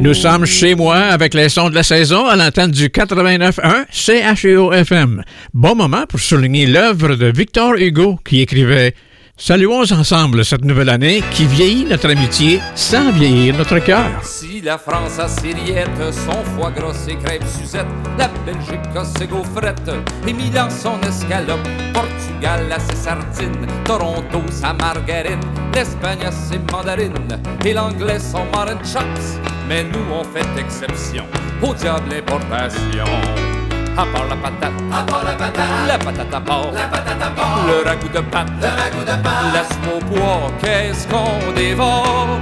Nous 0.00 0.14
sommes 0.14 0.46
chez 0.46 0.74
moi 0.74 0.96
avec 0.96 1.34
les 1.34 1.50
sons 1.50 1.68
de 1.68 1.74
la 1.74 1.82
saison 1.82 2.24
à 2.24 2.34
l'antenne 2.34 2.70
du 2.70 2.88
89.1 2.88 3.84
CHEO-FM. 3.90 5.22
Bon 5.52 5.74
moment 5.74 6.06
pour 6.08 6.20
souligner 6.20 6.64
l'œuvre 6.64 7.16
de 7.16 7.26
Victor 7.26 7.74
Hugo 7.74 8.18
qui 8.24 8.40
écrivait 8.40 8.94
Saluons 9.42 9.90
ensemble 9.90 10.44
cette 10.44 10.66
nouvelle 10.66 10.90
année 10.90 11.22
qui 11.30 11.46
vieillit 11.46 11.86
notre 11.86 12.10
amitié 12.10 12.60
sans 12.74 13.10
vieillir 13.10 13.56
notre 13.56 13.78
cœur. 13.78 14.04
Si 14.22 14.60
la 14.60 14.76
France 14.76 15.18
a 15.18 15.28
ses 15.28 15.54
rillettes, 15.54 16.12
son 16.12 16.44
foie 16.44 16.70
gras, 16.70 16.92
ses 16.92 17.16
crêpes 17.16 17.46
Suzette, 17.46 17.86
la 18.18 18.28
Belgique 18.44 18.94
a 18.94 19.02
ses 19.02 19.26
gaufrettes, 19.26 19.92
et 20.28 20.32
Milan 20.34 20.68
son 20.68 21.00
escalope, 21.08 21.66
Portugal 21.94 22.70
a 22.70 22.78
ses 22.80 22.96
sardines, 22.96 23.66
Toronto 23.86 24.42
sa 24.50 24.74
margarine, 24.74 25.40
l'Espagne 25.74 26.26
a 26.26 26.32
ses 26.32 26.58
mandarines, 26.70 27.40
et 27.64 27.72
l'anglais 27.72 28.18
son 28.18 28.44
mutton 28.44 28.78
chops. 28.84 29.40
Mais 29.66 29.84
nous 29.84 30.12
on 30.12 30.22
fait 30.22 30.60
exception 30.60 31.24
au 31.62 31.72
diable 31.72 32.12
importation. 32.12 33.59
À 33.96 34.06
part 34.06 34.26
la 34.28 34.36
patate, 34.36 34.72
à 34.92 35.02
part 35.02 35.24
la 35.24 35.32
patate, 35.32 35.64
la 35.86 35.98
patate 35.98 36.34
à 36.34 36.40
part, 36.40 36.72
la 36.72 36.82
patate 36.82 37.22
à 37.22 37.30
part, 37.30 37.66
le 37.66 37.88
ragoût 37.88 38.08
de 38.08 38.20
pâte, 38.20 38.48
le 38.60 38.68
ragoût 38.68 39.04
de 39.04 39.22
pâte, 39.22 39.52
laisse-moi 39.52 39.94
au 39.96 40.00
bois, 40.04 40.50
qu'est-ce 40.62 41.06
qu'on 41.08 41.52
dévore? 41.54 42.38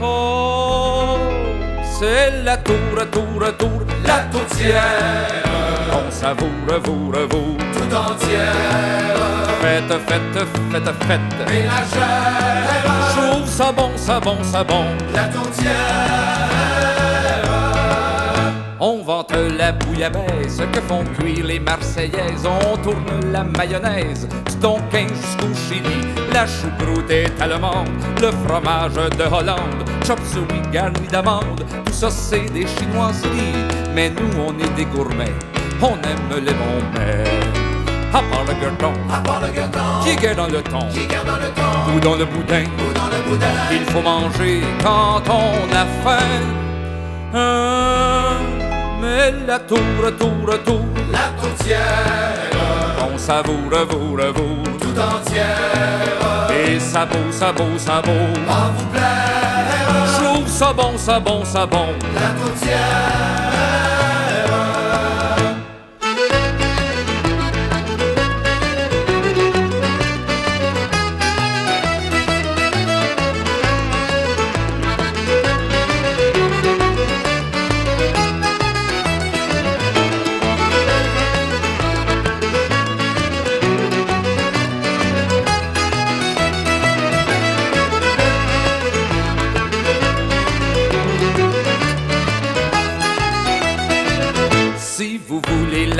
Oh, 0.00 1.18
c'est 1.98 2.42
la 2.44 2.56
tour, 2.56 2.76
tour, 3.10 3.56
tour, 3.58 3.82
la 4.06 4.18
tourtière. 4.30 5.42
On 5.92 6.10
savoure, 6.10 6.48
vous, 6.84 7.12
vous, 7.12 7.56
tout 7.74 7.94
entière. 7.94 8.54
Faites, 9.60 9.94
faites, 10.08 10.46
faites, 10.70 10.92
faites. 11.06 11.48
Ménagère. 11.48 12.72
Je 13.14 13.20
trouve 13.20 13.48
ça 13.48 13.72
bon, 13.72 13.90
ça 13.96 14.18
bon, 14.18 14.36
ça 14.42 14.64
bon. 14.64 14.84
La 15.14 15.24
on 18.82 19.00
vante 19.04 19.32
la 19.56 19.70
bouillabaisse 19.70 20.60
que 20.72 20.80
font 20.80 21.04
cuire 21.16 21.46
les 21.46 21.60
Marseillaises. 21.60 22.44
On 22.44 22.76
tourne 22.78 23.32
la 23.32 23.44
mayonnaise 23.44 24.26
du 24.28 24.56
Tonkin 24.56 25.06
jusqu'au 25.08 25.54
Chili. 25.68 26.00
La 26.32 26.46
choucroute 26.46 27.08
est 27.10 27.40
allemande, 27.40 27.88
le 28.20 28.30
fromage 28.44 28.94
de 28.94 29.22
Hollande. 29.22 29.88
Chop 30.04 30.18
suey 30.24 30.60
garni 30.72 31.06
d'amandes, 31.06 31.64
tout 31.84 31.92
ça 31.92 32.10
c'est 32.10 32.52
des 32.52 32.66
chinoiseries. 32.66 33.54
Mais 33.94 34.10
nous 34.10 34.42
on 34.44 34.52
est 34.58 34.74
des 34.74 34.86
gourmets, 34.86 35.36
on 35.80 35.94
aime 35.94 36.44
les 36.44 36.52
bons 36.52 36.82
mets. 36.94 37.24
À 38.12 38.20
part 38.20 38.44
le 38.46 38.54
gueuleton, 38.60 38.92
à 39.10 39.20
part 39.20 39.40
le 39.40 39.48
gueuleton, 39.48 39.78
qui 40.04 40.16
guère 40.16 40.36
dans 40.36 40.48
le 40.48 40.60
thon, 40.60 40.88
qui 40.92 41.06
dans 41.06 41.36
le 41.36 41.48
thon, 41.54 41.94
ou 41.94 42.00
dans 42.00 42.16
le 42.16 42.24
boudin, 42.24 42.64
ou 42.64 42.92
dans 42.92 43.06
le 43.06 43.30
boudin. 43.30 43.46
Il 43.70 43.84
faut 43.84 44.02
manger 44.02 44.60
quand 44.82 45.22
on 45.28 45.74
a 45.74 45.86
faim. 46.04 46.18
Hein, 47.34 48.36
mais 49.02 49.34
la 49.46 49.58
tour, 49.58 49.78
tour, 50.18 50.62
tour, 50.64 50.86
la 51.10 51.26
tourtière, 51.40 52.50
on 53.02 53.18
savoure, 53.18 53.86
vous, 53.90 54.16
vous, 54.16 54.78
tout 54.78 54.98
entière. 54.98 56.06
Et 56.50 56.78
ça 56.78 57.04
beau, 57.04 57.30
ça 57.30 57.52
beau, 57.52 57.76
ça 57.76 58.00
beau, 58.00 58.22
en 58.48 58.70
vous 58.76 58.86
plaire. 58.92 59.72
Je 60.06 60.24
trouve 60.24 60.48
ça 60.48 60.72
bon, 60.72 60.96
ça 60.96 61.18
bon, 61.18 61.44
ça 61.44 61.66
bon, 61.66 61.88
la 62.14 62.28
tourtière. 62.40 64.21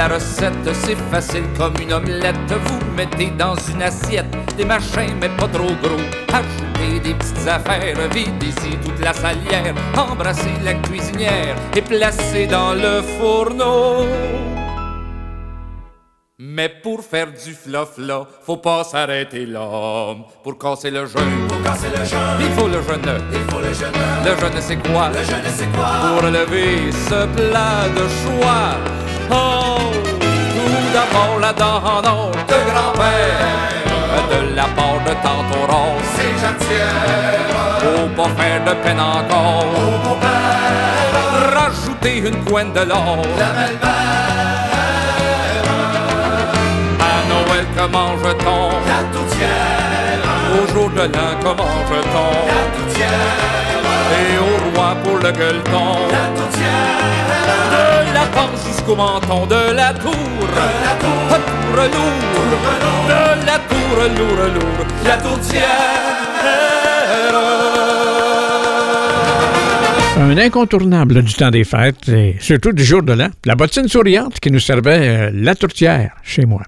La 0.02 0.08
recette, 0.16 0.74
c'est 0.84 0.96
facile 1.12 1.44
comme 1.56 1.74
une 1.80 1.92
omelette. 1.92 2.52
Vous 2.64 2.80
mettez 2.96 3.30
dans 3.38 3.54
une 3.70 3.82
assiette 3.82 4.34
des 4.56 4.64
machins, 4.64 5.14
mais 5.20 5.28
pas 5.28 5.46
trop 5.46 5.74
gros. 5.82 6.02
Ajoutez 6.38 6.98
des 7.04 7.14
petites 7.14 7.46
affaires, 7.46 7.96
videz-y 8.10 8.76
toute 8.84 9.00
la 9.00 9.12
salière. 9.12 9.74
Embrassez 9.96 10.56
la 10.64 10.74
cuisinière 10.74 11.54
et 11.76 11.82
placez 11.82 12.46
dans 12.48 12.72
le 12.74 13.00
fourneau. 13.16 14.06
Mais 16.38 16.68
pour 16.82 17.04
faire 17.04 17.28
du 17.28 17.52
fluff 17.54 17.92
là, 17.98 18.26
faut 18.44 18.56
pas 18.56 18.82
s'arrêter 18.82 19.46
là. 19.46 20.16
Pour 20.42 20.58
casser 20.58 20.90
le 20.90 21.06
jeûne, 21.06 21.46
pour 21.48 21.62
casser 21.62 21.90
le 21.96 22.04
jeûne, 22.04 22.40
il 22.40 22.50
faut 22.56 22.66
le 22.66 22.82
jeûne. 22.82 23.22
Il 23.32 23.52
faut 23.52 23.60
le 23.60 23.72
jeûne. 23.72 23.98
Le 24.24 24.32
jeûne 24.40 24.60
c'est 24.60 24.82
quoi? 24.88 25.10
Le 25.10 25.22
jeûne 25.22 25.48
c'est 25.58 25.70
quoi? 25.76 25.90
Pour 26.02 26.22
lever 26.28 26.90
ce 26.90 27.20
plat 27.36 27.88
de 27.96 28.04
choix. 28.20 29.01
Oh, 29.30 29.78
tout 30.54 30.86
d'abord 30.94 31.38
la 31.40 31.52
dent 31.52 32.02
d'or 32.02 32.30
de 32.48 32.70
grand-père. 32.70 33.62
De 34.30 34.54
la 34.56 34.64
part 34.64 35.00
de 35.06 35.14
tante 35.22 35.50
Aurore, 35.62 36.00
c'est 36.14 36.34
jatière. 36.44 37.42
Faut 37.80 38.08
pas 38.16 38.30
faire 38.40 38.64
de 38.64 38.74
peine 38.82 39.00
encore. 39.00 39.64
Au 39.64 40.08
beau-père, 40.08 41.54
rajoutez 41.54 42.18
une 42.18 42.44
coine 42.44 42.72
de 42.72 42.80
l'or. 42.80 43.18
La 43.38 43.46
à 47.04 47.14
Noël, 47.28 47.66
comment 47.76 48.16
je-t-on 48.22 48.68
La 48.90 49.00
toutière. 49.12 50.22
Au 50.54 50.72
jour 50.72 50.90
de 50.90 51.02
l'an, 51.02 51.32
comment 51.42 51.76
je-t-on 51.90 52.30
La 52.46 52.64
toutière. 52.76 53.71
Et 54.20 54.38
au 54.38 54.52
roi 54.74 54.96
pour 55.02 55.16
le 55.18 55.30
gueuleton. 55.32 55.86
La 56.16 56.26
tourtière, 56.38 56.98
De 57.72 58.14
la 58.14 58.26
panse 58.34 58.60
jusqu'au 58.66 58.96
menton 58.96 59.46
de 59.46 59.72
la 59.74 59.92
tour, 59.94 60.12
de 60.12 60.66
la 60.86 60.94
tour, 61.02 61.22
Ah, 61.30 61.40
tour 61.48 61.76
lourd, 61.94 62.22
de 63.08 63.20
la 63.46 63.58
tour 63.70 63.96
lourd 64.18 64.42
lourd, 64.54 64.86
la 65.04 65.16
tourtière. 65.16 65.92
Un 70.18 70.36
incontournable 70.38 71.22
du 71.22 71.32
temps 71.32 71.50
des 71.50 71.64
fêtes 71.64 72.08
et 72.08 72.36
surtout 72.38 72.72
du 72.72 72.84
jour 72.84 73.02
de 73.02 73.12
l'an, 73.14 73.28
la 73.46 73.54
bottine 73.54 73.88
souriante 73.88 74.38
qui 74.40 74.50
nous 74.52 74.60
servait 74.60 75.08
euh, 75.08 75.30
la 75.34 75.54
tourtière 75.54 76.12
chez 76.22 76.44
moi. 76.44 76.62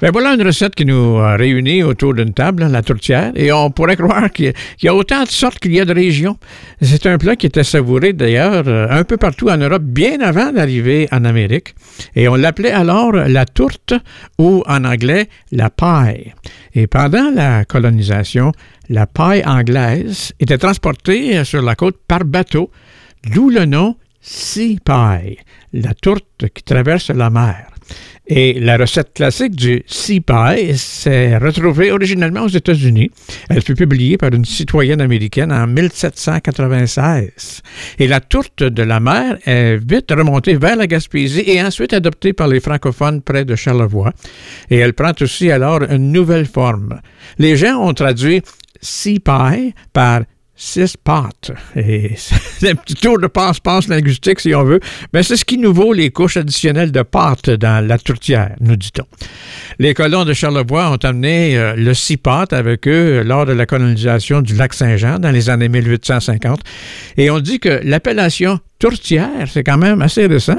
Ben 0.00 0.10
voilà 0.12 0.34
une 0.34 0.42
recette 0.42 0.74
qui 0.76 0.84
nous 0.84 1.16
a 1.18 1.36
réunis 1.36 1.82
autour 1.82 2.14
d'une 2.14 2.32
table, 2.32 2.62
hein, 2.62 2.68
la 2.68 2.82
tourtière, 2.82 3.32
et 3.34 3.50
on 3.52 3.70
pourrait 3.70 3.96
croire 3.96 4.30
qu'il 4.30 4.46
y, 4.46 4.48
a- 4.48 4.52
qu'il 4.52 4.86
y 4.86 4.88
a 4.88 4.94
autant 4.94 5.22
de 5.24 5.28
sortes 5.28 5.58
qu'il 5.58 5.74
y 5.74 5.80
a 5.80 5.84
de 5.84 5.92
régions. 5.92 6.38
C'est 6.80 7.06
un 7.06 7.18
plat 7.18 7.34
qui 7.36 7.46
était 7.46 7.64
savouré 7.64 8.12
d'ailleurs 8.12 8.62
euh, 8.68 8.86
un 8.88 9.02
peu 9.04 9.16
partout 9.16 9.48
en 9.48 9.56
Europe 9.58 9.82
bien 9.82 10.20
avant 10.20 10.52
d'arriver 10.52 11.08
en 11.12 11.24
Amérique, 11.24 11.74
et 12.14 12.28
on 12.28 12.36
l'appelait 12.36 12.72
alors 12.72 13.12
la 13.12 13.44
tourte 13.44 13.94
ou 14.38 14.62
en 14.66 14.84
anglais 14.84 15.28
la 15.52 15.68
paille. 15.68 16.32
Et 16.76 16.86
pendant 16.86 17.30
la 17.34 17.64
colonisation, 17.64 18.50
la 18.88 19.06
paille 19.06 19.42
anglaise 19.44 20.32
était 20.40 20.58
transportée 20.58 21.44
sur 21.44 21.62
la 21.62 21.74
côte 21.74 21.98
par 22.06 22.24
bateau, 22.24 22.70
d'où 23.32 23.50
le 23.50 23.64
nom 23.64 23.96
sea 24.20 24.78
pie, 24.84 25.38
la 25.72 25.94
tourte 25.94 26.48
qui 26.52 26.62
traverse 26.62 27.10
la 27.10 27.30
mer. 27.30 27.66
Et 28.26 28.58
la 28.58 28.78
recette 28.78 29.12
classique 29.12 29.54
du 29.54 29.82
sea 29.86 30.20
pie 30.20 30.78
s'est 30.78 31.36
retrouvée 31.36 31.92
originellement 31.92 32.44
aux 32.44 32.48
États-Unis. 32.48 33.10
Elle 33.50 33.60
fut 33.60 33.74
publiée 33.74 34.16
par 34.16 34.32
une 34.32 34.46
citoyenne 34.46 35.02
américaine 35.02 35.52
en 35.52 35.66
1796. 35.66 37.60
Et 37.98 38.06
la 38.06 38.20
tourte 38.20 38.62
de 38.62 38.82
la 38.82 38.98
mer 38.98 39.36
est 39.44 39.76
vite 39.76 40.10
remontée 40.10 40.56
vers 40.56 40.76
la 40.76 40.86
Gaspésie 40.86 41.44
et 41.46 41.62
ensuite 41.62 41.92
adoptée 41.92 42.32
par 42.32 42.48
les 42.48 42.60
francophones 42.60 43.20
près 43.20 43.44
de 43.44 43.56
Charlevoix. 43.56 44.14
Et 44.70 44.78
elle 44.78 44.94
prend 44.94 45.12
aussi 45.20 45.50
alors 45.50 45.82
une 45.82 46.10
nouvelle 46.10 46.46
forme. 46.46 47.00
Les 47.36 47.56
gens 47.56 47.76
ont 47.76 47.92
traduit 47.92 48.40
sea 48.84 49.18
pie 49.18 49.74
par 49.92 50.22
six 50.56 50.96
pâtes. 50.96 51.50
C'est 51.74 52.70
un 52.70 52.74
petit 52.76 52.94
tour 52.94 53.18
de 53.18 53.26
passe-passe 53.26 53.88
linguistique, 53.88 54.40
si 54.40 54.54
on 54.54 54.64
veut. 54.64 54.80
Mais 55.12 55.22
c'est 55.22 55.36
ce 55.36 55.44
qui 55.44 55.58
nous 55.58 55.72
vaut 55.72 55.92
les 55.92 56.10
couches 56.10 56.36
additionnelles 56.36 56.92
de 56.92 57.02
pâtes 57.02 57.50
dans 57.50 57.84
la 57.86 57.98
tourtière, 57.98 58.54
nous 58.60 58.76
dit-on. 58.76 59.04
Les 59.78 59.94
colons 59.94 60.24
de 60.24 60.32
Charlevoix 60.32 60.90
ont 60.90 60.96
amené 61.02 61.58
euh, 61.58 61.74
le 61.74 61.92
six 61.92 62.16
pâtes 62.16 62.52
avec 62.52 62.86
eux 62.86 63.22
lors 63.22 63.46
de 63.46 63.52
la 63.52 63.66
colonisation 63.66 64.42
du 64.42 64.54
lac 64.54 64.74
Saint-Jean 64.74 65.18
dans 65.18 65.30
les 65.30 65.50
années 65.50 65.68
1850. 65.68 66.60
Et 67.16 67.30
on 67.30 67.40
dit 67.40 67.58
que 67.58 67.80
l'appellation 67.82 68.60
tourtière, 68.78 69.48
c'est 69.48 69.64
quand 69.64 69.78
même 69.78 70.02
assez 70.02 70.26
récent. 70.26 70.58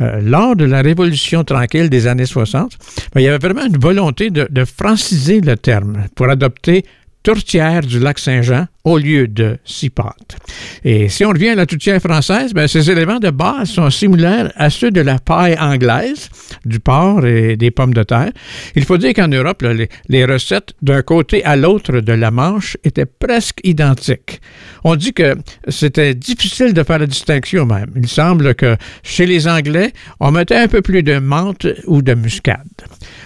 Euh, 0.00 0.20
lors 0.22 0.56
de 0.56 0.64
la 0.64 0.80
Révolution 0.80 1.44
tranquille 1.44 1.90
des 1.90 2.06
années 2.06 2.26
60, 2.26 2.72
ben, 3.14 3.20
il 3.20 3.24
y 3.24 3.28
avait 3.28 3.38
vraiment 3.38 3.66
une 3.66 3.78
volonté 3.78 4.30
de, 4.30 4.48
de 4.50 4.64
franciser 4.64 5.40
le 5.42 5.56
terme 5.56 6.04
pour 6.14 6.30
adopter 6.30 6.84
tourtière 7.24 7.80
du 7.80 7.98
lac 7.98 8.18
Saint-Jean 8.20 8.66
au 8.84 8.98
lieu 8.98 9.26
de 9.26 9.56
six 9.64 9.88
pâtes. 9.88 10.36
Et 10.84 11.08
si 11.08 11.24
on 11.24 11.30
revient 11.30 11.48
à 11.48 11.54
la 11.54 11.64
tourtière 11.64 12.00
française, 12.00 12.52
ben, 12.52 12.68
ces 12.68 12.90
éléments 12.90 13.18
de 13.18 13.30
base 13.30 13.70
sont 13.70 13.88
similaires 13.88 14.52
à 14.56 14.68
ceux 14.68 14.90
de 14.90 15.00
la 15.00 15.18
paille 15.18 15.56
anglaise, 15.58 16.28
du 16.66 16.80
porc 16.80 17.24
et 17.24 17.56
des 17.56 17.70
pommes 17.70 17.94
de 17.94 18.02
terre. 18.02 18.30
Il 18.76 18.84
faut 18.84 18.98
dire 18.98 19.14
qu'en 19.14 19.28
Europe, 19.28 19.62
les, 19.62 19.88
les 20.08 20.24
recettes 20.26 20.74
d'un 20.82 21.00
côté 21.00 21.42
à 21.44 21.56
l'autre 21.56 22.00
de 22.00 22.12
la 22.12 22.30
Manche 22.30 22.76
étaient 22.84 23.06
presque 23.06 23.60
identiques. 23.64 24.42
On 24.84 24.94
dit 24.94 25.14
que 25.14 25.34
c'était 25.68 26.14
difficile 26.14 26.74
de 26.74 26.82
faire 26.82 26.98
la 26.98 27.06
distinction 27.06 27.64
même. 27.64 27.90
Il 27.96 28.06
semble 28.06 28.54
que 28.54 28.76
chez 29.02 29.24
les 29.24 29.48
Anglais, 29.48 29.92
on 30.20 30.30
mettait 30.30 30.56
un 30.56 30.68
peu 30.68 30.82
plus 30.82 31.02
de 31.02 31.18
menthe 31.18 31.66
ou 31.86 32.02
de 32.02 32.12
muscade. 32.12 32.68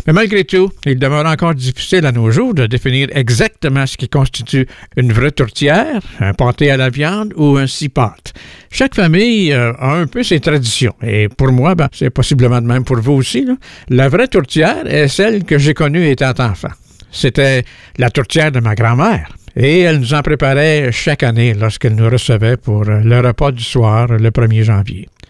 Mais 0.08 0.14
malgré 0.14 0.42
tout, 0.44 0.70
il 0.86 0.98
demeure 0.98 1.26
encore 1.26 1.54
difficile 1.54 2.06
à 2.06 2.12
nos 2.12 2.30
jours 2.30 2.54
de 2.54 2.64
définir 2.64 3.08
exactement 3.12 3.86
ce 3.86 3.98
qui 3.98 4.08
constitue 4.08 4.66
une 4.96 5.12
vraie 5.12 5.32
tourtière, 5.32 6.00
un 6.18 6.32
pâté 6.32 6.70
à 6.70 6.78
la 6.78 6.88
viande 6.88 7.34
ou 7.36 7.58
un 7.58 7.66
six 7.66 7.90
pâtes. 7.90 8.32
Chaque 8.70 8.94
famille 8.94 9.52
euh, 9.52 9.74
a 9.78 9.96
un 9.96 10.06
peu 10.06 10.22
ses 10.22 10.40
traditions. 10.40 10.94
Et 11.02 11.28
pour 11.28 11.52
moi, 11.52 11.74
ben, 11.74 11.88
c'est 11.92 12.08
possiblement 12.08 12.62
de 12.62 12.66
même 12.66 12.84
pour 12.84 12.98
vous 13.00 13.12
aussi. 13.12 13.46
La 13.90 14.08
vraie 14.08 14.28
tourtière 14.28 14.86
est 14.86 15.08
celle 15.08 15.44
que 15.44 15.58
j'ai 15.58 15.74
connue 15.74 16.08
étant 16.08 16.32
enfant. 16.38 16.72
C'était 17.12 17.64
la 17.98 18.08
tourtière 18.08 18.50
de 18.50 18.60
ma 18.60 18.74
grand-mère. 18.74 19.36
Et 19.56 19.80
elle 19.80 19.98
nous 19.98 20.14
en 20.14 20.22
préparait 20.22 20.90
chaque 20.90 21.22
année 21.22 21.52
lorsqu'elle 21.52 21.96
nous 21.96 22.08
recevait 22.08 22.56
pour 22.56 22.84
le 22.84 23.20
repas 23.20 23.52
du 23.52 23.62
soir 23.62 24.06
le 24.06 24.30
1er 24.30 24.62
janvier. 24.62 25.06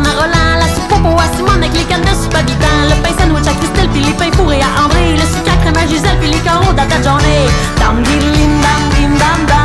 Roland, 0.00 0.56
la 0.58 0.68
soupe 0.74 1.04
au 1.04 1.36
Simone 1.36 1.62
avec 1.62 1.74
les 1.74 1.84
cannes 1.84 2.00
de 2.00 2.08
soupe 2.08 2.34
habitant, 2.34 2.88
le 2.88 3.02
pain 3.02 3.12
sandwich 3.18 3.46
à 3.46 3.52
Christelle, 3.52 3.88
puis 3.90 4.00
les 4.00 4.62
à 4.62 4.84
André, 4.84 5.12
le 5.12 5.20
sucre 5.20 5.52
à 5.52 5.56
crème 5.60 5.76
à 5.76 5.86
Gisèle, 5.86 6.18
puis 6.18 6.30
les 6.30 6.38
carreaux 6.38 6.72
dans 6.72 6.86
ta 6.88 7.02
journée. 7.02 7.46
Dam 7.78 8.02
diddlim 8.02 8.60
dam 8.62 8.82
dim 8.96 9.18
dam 9.18 9.18
dam, 9.18 9.46
dam 9.46 9.61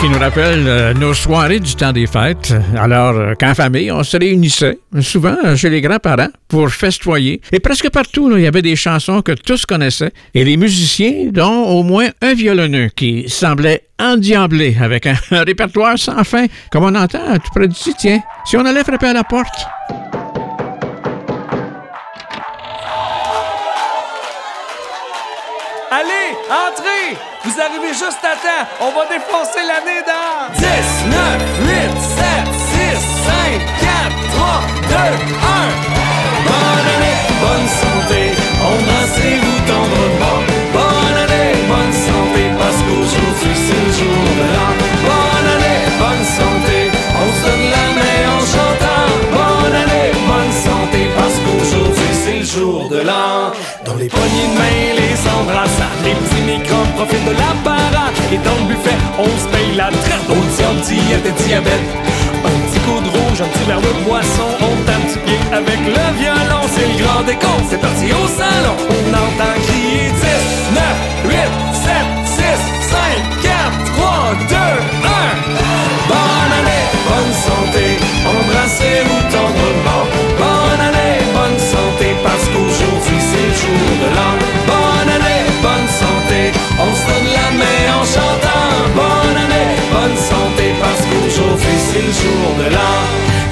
qui 0.00 0.08
nous 0.08 0.18
rappelle 0.18 0.64
euh, 0.68 0.94
nos 0.94 1.12
soirées 1.12 1.58
du 1.58 1.74
temps 1.74 1.92
des 1.92 2.06
fêtes. 2.06 2.54
Alors, 2.76 3.16
euh, 3.16 3.34
qu'en 3.34 3.54
famille, 3.54 3.90
on 3.90 4.04
se 4.04 4.16
réunissait, 4.16 4.78
souvent 5.00 5.36
chez 5.56 5.70
les 5.70 5.80
grands-parents, 5.80 6.28
pour 6.46 6.70
festoyer. 6.70 7.40
Et 7.50 7.58
presque 7.58 7.90
partout, 7.90 8.30
il 8.36 8.42
y 8.42 8.46
avait 8.46 8.62
des 8.62 8.76
chansons 8.76 9.22
que 9.22 9.32
tous 9.32 9.66
connaissaient. 9.66 10.12
Et 10.34 10.44
les 10.44 10.56
musiciens, 10.56 11.30
dont 11.32 11.64
au 11.66 11.82
moins 11.82 12.08
un 12.22 12.34
violonneux, 12.34 12.90
qui 12.94 13.28
semblait 13.28 13.84
endiablé 13.98 14.76
avec 14.80 15.06
un, 15.06 15.16
un 15.32 15.42
répertoire 15.44 15.98
sans 15.98 16.22
fin, 16.22 16.46
comme 16.70 16.84
on 16.84 16.94
entend 16.94 17.34
tout 17.34 17.50
près 17.54 17.66
d'ici, 17.66 17.92
tiens. 17.98 18.20
Si 18.44 18.56
on 18.56 18.64
allait 18.64 18.84
frapper 18.84 19.08
à 19.08 19.14
la 19.14 19.24
porte. 19.24 19.66
Vous 27.58 27.64
arrivez 27.64 27.88
juste 27.88 28.22
à 28.22 28.36
temps. 28.36 28.68
On 28.80 28.92
va 28.92 29.06
défoncer 29.06 29.58
l'année 29.66 30.00
dans 30.06 30.54
10, 30.54 30.62
9, 31.10 31.18
8, 31.66 31.98
7, 31.98 32.22
6, 32.54 33.02
5, 33.26 33.34
4, 33.80 34.14
3, 34.30 34.62
2, 34.88 34.94
1. 35.44 35.47
Profitent 56.98 57.24
de 57.24 57.34
l'apparat. 57.42 58.10
Et 58.32 58.38
dans 58.38 58.58
le 58.62 58.66
buffet, 58.74 58.98
on 59.18 59.30
se 59.42 59.46
paye 59.54 59.72
la 59.76 59.88
traite. 60.04 60.26
Au 60.28 60.42
diabète 60.84 61.26
et 61.26 61.42
diabète. 61.44 61.86
Un 62.44 62.56
petit 62.66 62.80
coup 62.80 63.00
de 63.00 63.10
rouge, 63.16 63.40
un 63.40 63.48
petit 63.52 63.66
verre 63.66 63.80
de 63.80 63.92
boisson, 64.04 64.48
on 64.60 64.74
tape 64.86 65.06
du 65.12 65.18
pied 65.26 65.38
avec 65.52 65.78
le 65.96 66.04
violon. 66.18 66.62
C'est 66.74 66.88
le 66.90 66.96
grand 67.02 67.22
décompte, 67.22 67.66
c'est 67.70 67.80
parti 67.80 68.06
au 68.06 68.26
salon. 68.40 68.74
On 68.96 69.08
entend 69.24 69.54
crier 69.66 70.10
10, 70.10 70.74
9, 70.74 70.82
8, 71.24 71.36
7, 71.72 71.94
6, 72.24 72.42
5, 72.90 73.42
4, 73.42 73.84
3, 73.96 74.34
2, 74.48 74.54
1. 75.54 75.57
Le 92.06 92.12
jour 92.12 92.46
de 92.58 92.66
l'an. 92.74 92.98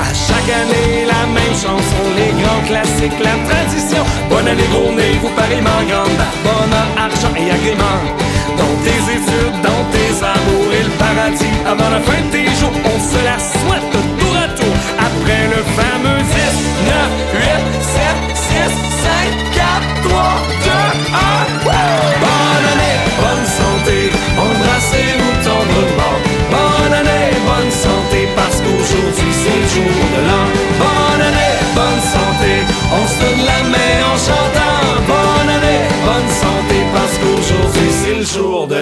À 0.00 0.10
chaque 0.14 0.50
année, 0.62 1.04
la 1.06 1.22
même 1.26 1.54
chanson, 1.54 2.02
les 2.18 2.32
grands 2.40 2.64
classiques, 2.66 3.18
la 3.20 3.36
tradition. 3.48 4.02
Bonne 4.30 4.48
année, 4.48 4.68
gros 4.70 4.92
nez, 4.92 5.18
vous 5.22 5.32
pareillement 5.40 5.82
grande. 5.90 6.20
Bonheur, 6.44 6.88
argent 6.96 7.34
et 7.34 7.50
agrément. 7.50 7.98
Dans 8.60 8.76
tes 8.84 9.00
études, 9.16 9.58
dans 9.62 9.82
tes 9.92 10.12
amours 10.22 10.70
et 10.78 10.84
le 10.88 10.94
paradis. 11.02 11.54
Avant 11.66 11.90
la 11.90 12.00
fin 12.00 12.20
de 12.24 12.30
tes 12.30 12.46
jours, 12.58 12.76
on 12.92 12.98
se 13.10 13.20
la 13.28 13.38
souhaite 13.38 13.90
tour 13.92 14.34
à 14.44 14.48
tour. 14.58 14.74
Après 15.08 15.42
le 15.54 15.60
jour 38.34 38.66
de 38.66 38.74
l'an. 38.74 38.80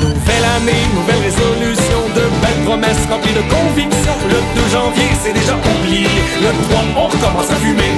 Nouvelle 0.00 0.44
année, 0.56 0.84
nouvelle 0.94 1.22
résolution, 1.22 2.00
de 2.14 2.20
belles 2.20 2.64
promesses 2.66 3.06
remplies 3.10 3.32
de 3.32 3.42
conviction. 3.48 4.14
Le 4.28 4.40
2 4.60 4.68
janvier, 4.72 5.08
c'est 5.22 5.32
déjà 5.32 5.54
oublié. 5.56 6.08
Le 6.42 6.50
3, 6.68 6.84
on 6.96 7.06
recommence 7.08 7.50
à 7.50 7.56
fumer. 7.56 7.94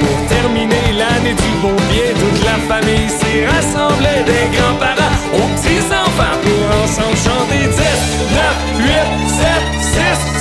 Pour 0.00 0.16
terminer 0.28 0.92
l'année 0.96 1.34
du 1.34 1.50
bon 1.62 1.74
pied, 1.90 2.14
toute 2.14 2.44
la 2.44 2.58
famille 2.68 3.08
s'est 3.08 3.46
rassemblée, 3.46 4.22
des 4.26 4.56
grands-parents 4.56 5.16
aux 5.34 5.48
petits-enfants, 5.56 6.36
pour 6.44 6.64
ensemble 6.82 7.16
chanter 7.16 7.66
10, 7.66 7.72
9, 8.34 8.78
8, 8.78 8.92
7, 9.28 9.48
6, 9.80 10.37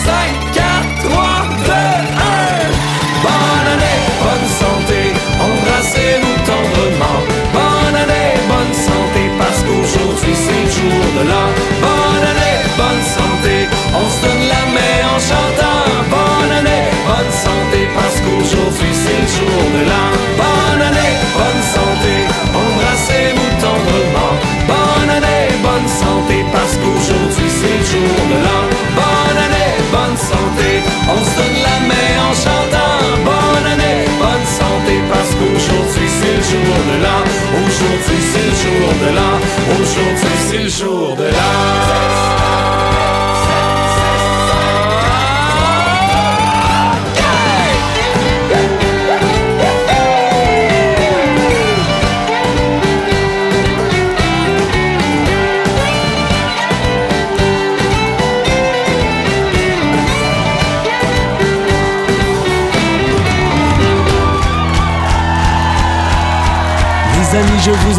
jour 36.50 36.76
de 36.90 37.04
l'an. 37.04 37.24
Aujourd'hui 37.66 38.20
c'est 38.32 38.46
le 38.50 38.56
jour 38.64 38.90
de 39.04 39.10
l'an. 39.16 39.36
Aujourd'hui 39.80 40.36
c'est 40.48 40.64
le 40.64 40.70
jour 40.70 41.16
de 41.16 41.24
Les 41.24 42.07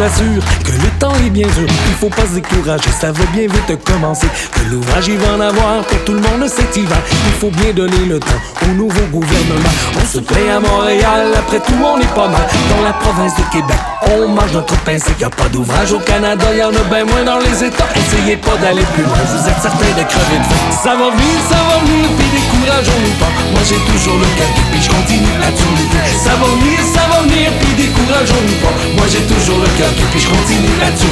assure 0.03 0.43
que 0.65 0.73
le 0.73 0.89
temps 0.99 1.15
est 1.27 1.31
bien 1.31 1.47
dur. 1.47 1.67
Il 1.67 1.95
faut 1.95 2.09
pas 2.09 2.23
se 2.23 2.35
décourager, 2.35 2.91
ça 3.01 3.13
va 3.13 3.25
bien 3.33 3.47
vite 3.49 3.85
commencer. 3.85 4.27
Que 4.53 4.71
l'ouvrage, 4.71 5.09
il 5.09 5.19
va 5.19 5.35
en 5.35 5.41
avoir 5.41 5.83
pour 5.83 6.05
tout 6.05 6.15
le 6.15 6.21
monde 6.21 6.49
cet 6.49 6.77
hiver. 6.77 6.99
Il 7.27 7.33
faut 7.41 7.51
bien 7.51 7.73
donner 7.73 8.05
le 8.07 8.19
temps 8.19 8.41
au 8.63 8.75
nouveau 8.75 9.05
gouvernement. 9.13 9.71
On 10.01 10.07
se 10.07 10.21
plaît 10.21 10.51
à 10.51 10.61
Montréal, 10.61 11.29
après 11.37 11.61
tout, 11.61 11.75
on 11.83 12.01
est 12.01 12.15
pas 12.15 12.29
mal. 12.29 12.47
Dans 12.71 12.85
la 12.85 12.93
province 12.93 13.35
de 13.37 13.43
Québec, 13.53 13.77
on 14.13 14.29
mange 14.29 14.53
notre 14.53 14.77
pain, 14.83 14.97
c'est 14.99 15.15
qu'il 15.17 15.25
a 15.27 15.31
pas 15.31 15.49
d'ouvrage 15.49 15.93
au 15.93 15.99
Canada, 16.01 16.45
il 16.53 16.59
y 16.59 16.63
en 16.63 16.71
a 16.71 16.85
bien 16.91 17.05
moins 17.05 17.25
dans 17.25 17.39
les 17.39 17.65
États. 17.65 17.89
Essayez 17.95 18.37
pas 18.37 18.57
d'aller 18.57 18.85
plus 18.95 19.03
loin, 19.03 19.19
vous 19.27 19.49
êtes 19.49 19.61
certain 19.61 19.93
de 19.99 20.05
crever 20.09 20.39
de 20.39 20.45
faim. 20.45 20.79
Ça 20.83 20.91
va 20.91 21.11
venir, 21.11 21.37
ça 21.49 21.57
va 21.57 21.79
venir, 21.85 22.09
puis 22.17 22.58
Moi 22.69 23.63
j'ai 23.65 23.81
toujours 23.93 24.19
le 24.19 24.27
cœur, 24.37 24.47
puis 24.71 24.83
je 24.83 24.91
continue 24.91 25.37
à 25.43 25.51
tout 25.51 25.73
lutter. 25.75 26.05
Ça 26.23 26.37
va 26.37 26.47
venir, 26.61 26.79
ça 26.93 27.09
va 27.09 27.23
venir, 27.23 27.51
puis 27.61 27.73
décourageons-nous 27.73 28.61
pas. 28.61 28.75
Moi 28.97 29.07
j'ai 29.11 29.23
toujours 29.23 29.59
le 29.59 29.69
cœur, 29.79 29.89
puis 30.11 30.21
je 30.21 30.29
continue 30.29 30.77
à 30.85 30.91
tout 30.91 31.09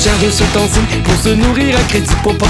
cher 0.00 0.16
de 0.24 0.30
ce 0.30 0.44
temps-ci 0.56 0.80
pour 1.04 1.14
se 1.16 1.28
nourrir 1.28 1.76
à 1.76 1.82
crédit 1.82 2.14
pour 2.22 2.34
pas 2.38 2.46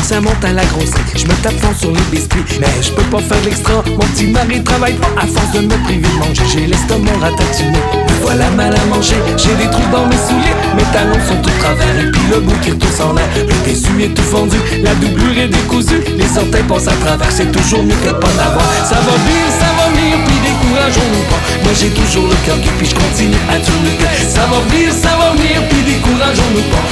à 0.47 0.53
la 0.53 0.65
grossesse. 0.67 0.95
Je 1.17 1.27
me 1.27 1.35
tape 1.43 1.59
fort 1.59 1.75
sur 1.77 1.91
les 1.91 2.07
biscuits, 2.13 2.45
mais 2.61 2.71
je 2.81 2.91
peux 2.93 3.03
pas 3.11 3.19
faire 3.19 3.43
l'extra. 3.45 3.83
Mon 3.91 4.07
petit 4.15 4.29
mari 4.29 4.63
travaille 4.63 4.95
pas 4.95 5.11
à 5.19 5.27
force 5.27 5.51
de 5.53 5.67
me 5.67 5.77
priver 5.83 6.07
de 6.07 6.19
manger. 6.19 6.43
J'ai 6.53 6.67
l'estomac 6.67 7.19
ratatiné, 7.21 7.79
me 8.07 8.15
voilà 8.23 8.51
mal 8.51 8.73
à 8.73 8.85
manger. 8.87 9.17
J'ai 9.37 9.55
des 9.59 9.69
trous 9.71 9.91
dans 9.91 10.07
mes 10.07 10.21
souliers, 10.29 10.55
mes 10.77 10.87
talons 10.93 11.19
sont 11.27 11.43
tout 11.43 11.51
travers 11.59 11.99
et 11.99 12.11
puis 12.13 12.23
le 12.31 12.39
bout 12.41 12.59
qui 12.63 12.71
retousse 12.71 13.01
en 13.01 13.15
l'air. 13.15 13.27
Le 13.35 13.57
dessus 13.67 13.99
est 13.99 14.15
tout 14.15 14.23
fondu, 14.31 14.57
la 14.85 14.95
doublure 14.95 15.37
est 15.37 15.49
décousue, 15.49 16.03
les 16.17 16.31
orteils 16.39 16.63
passent 16.71 16.87
à 16.87 16.97
travers. 17.03 17.33
C'est 17.33 17.51
toujours 17.51 17.83
mieux 17.83 17.99
que 18.05 18.15
pas 18.15 18.33
d'avoir. 18.39 18.71
Ça 18.87 19.03
va 19.03 19.15
venir, 19.27 19.43
ça 19.59 19.71
va 19.75 19.91
venir, 19.91 20.15
puis 20.23 20.39
décourageons-nous 20.47 21.27
pas. 21.27 21.41
Moi 21.65 21.73
j'ai 21.75 21.91
toujours 21.91 22.31
le 22.31 22.37
cœur 22.47 22.61
qui 22.63 22.71
puis 22.79 22.87
je 22.87 22.95
continue 22.95 23.43
à 23.51 23.59
tout 23.59 23.79
lutter. 23.83 24.07
Ça 24.31 24.47
va 24.47 24.63
venir, 24.71 24.95
ça 24.95 25.19
va 25.19 25.35
venir, 25.35 25.59
puis 25.69 25.83
décourageons-nous 25.83 26.67
pas. 26.71 26.91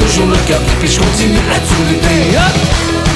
Toujours 0.00 0.26
le 0.26 0.36
qui 0.36 0.52
puis 0.80 0.88
je 0.88 0.98
continue 0.98 1.38
à 1.54 1.58
tout 1.58 1.82
lutter. 1.88 2.36
Hop! 2.36 3.09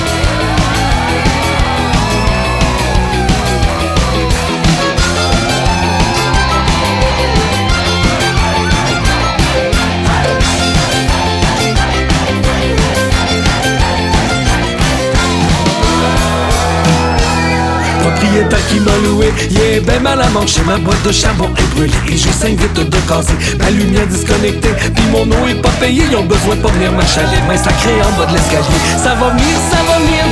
Qui 18.74 18.80
m'a 18.80 18.96
loué. 19.06 19.32
Est 19.50 19.80
ben 19.80 20.02
mal 20.02 20.20
à 20.20 20.28
manger, 20.30 20.62
ma 20.66 20.76
boîte 20.78 21.02
de 21.06 21.12
charbon 21.12 21.48
est 21.56 21.74
brûlée. 21.74 21.92
Et 22.08 22.16
je 22.16 22.28
s'invite 22.28 22.74
de 22.74 22.98
casser, 23.08 23.34
ma 23.58 23.70
lumière 23.70 24.06
disconnectée. 24.06 24.74
Puis 24.94 25.04
mon 25.12 25.24
eau 25.30 25.46
est 25.48 25.60
pas 25.62 25.74
payée, 25.80 26.04
ils 26.10 26.16
ont 26.16 26.24
besoin 26.24 26.56
de 26.56 26.62
pas 26.62 26.70
venir 26.72 26.92
m'achaler. 26.92 27.38
Mais 27.48 27.56
ça 27.56 27.70
crée 27.80 28.00
en 28.02 28.12
bas 28.18 28.26
de 28.26 28.32
l'escalier. 28.32 28.80
Ça 28.96 29.14
va 29.14 29.30
venir, 29.30 29.54
ça 29.70 29.78
va 29.86 29.98
venir, 30.02 30.24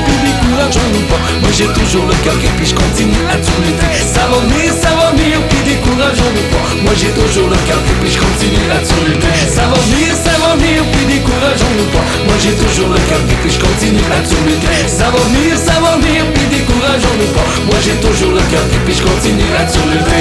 puis 0.53 0.69
décourageons-nous 0.69 1.07
pas. 1.09 1.21
Moi 1.41 1.51
j'ai 1.53 1.67
toujours 1.67 2.07
le 2.07 2.15
cœur 2.25 2.37
et 2.37 2.53
puis 2.57 2.67
je 2.67 2.75
continue 2.75 3.25
à 3.31 3.37
tout 3.37 3.61
lutter. 3.65 3.93
Ça 4.05 4.29
va 4.29 4.39
venir, 4.45 4.73
ça 4.73 4.91
va 4.93 5.11
venir, 5.13 5.41
puis 5.49 5.59
décourageons-nous 5.65 6.49
pas. 6.53 6.65
Moi 6.85 6.93
j'ai 6.97 7.13
toujours 7.13 7.49
le 7.49 7.57
cœur 7.69 7.81
et 7.81 7.97
puis 8.01 8.11
je 8.13 8.19
continue 8.21 8.67
à 8.71 8.79
tout 8.85 9.03
lutter. 9.07 9.33
Ça 9.49 9.65
va 9.69 9.77
venir, 9.81 10.13
ça 10.13 10.35
va 10.41 10.57
venir, 10.57 10.85
puis 10.93 11.05
décourageons-nous 11.09 11.89
pas. 11.93 12.05
Moi 12.27 12.37
j'ai 12.41 12.55
toujours 12.57 12.89
le 12.89 13.01
cœur 13.09 13.23
et 13.25 13.37
puis 13.41 13.51
je 13.51 13.61
continue 13.61 14.05
à 14.13 14.21
tout 14.29 14.43
lutter. 14.45 14.77
Ça 14.87 15.09
va 15.09 15.21
venir, 15.33 15.57
ça 15.57 15.77
va 15.81 15.97
venir, 15.97 16.21
puis 16.35 16.47
décourageons-nous 16.53 17.33
pas. 17.33 17.47
Moi 17.69 17.79
j'ai 17.81 17.97
toujours 18.05 18.33
le 18.33 18.45
cœur 18.53 18.65
et 18.69 18.81
puis 18.85 18.95
je 18.95 19.03
continue 19.03 19.51
à 19.57 19.65
tout 19.65 19.87
lutter. 19.89 20.12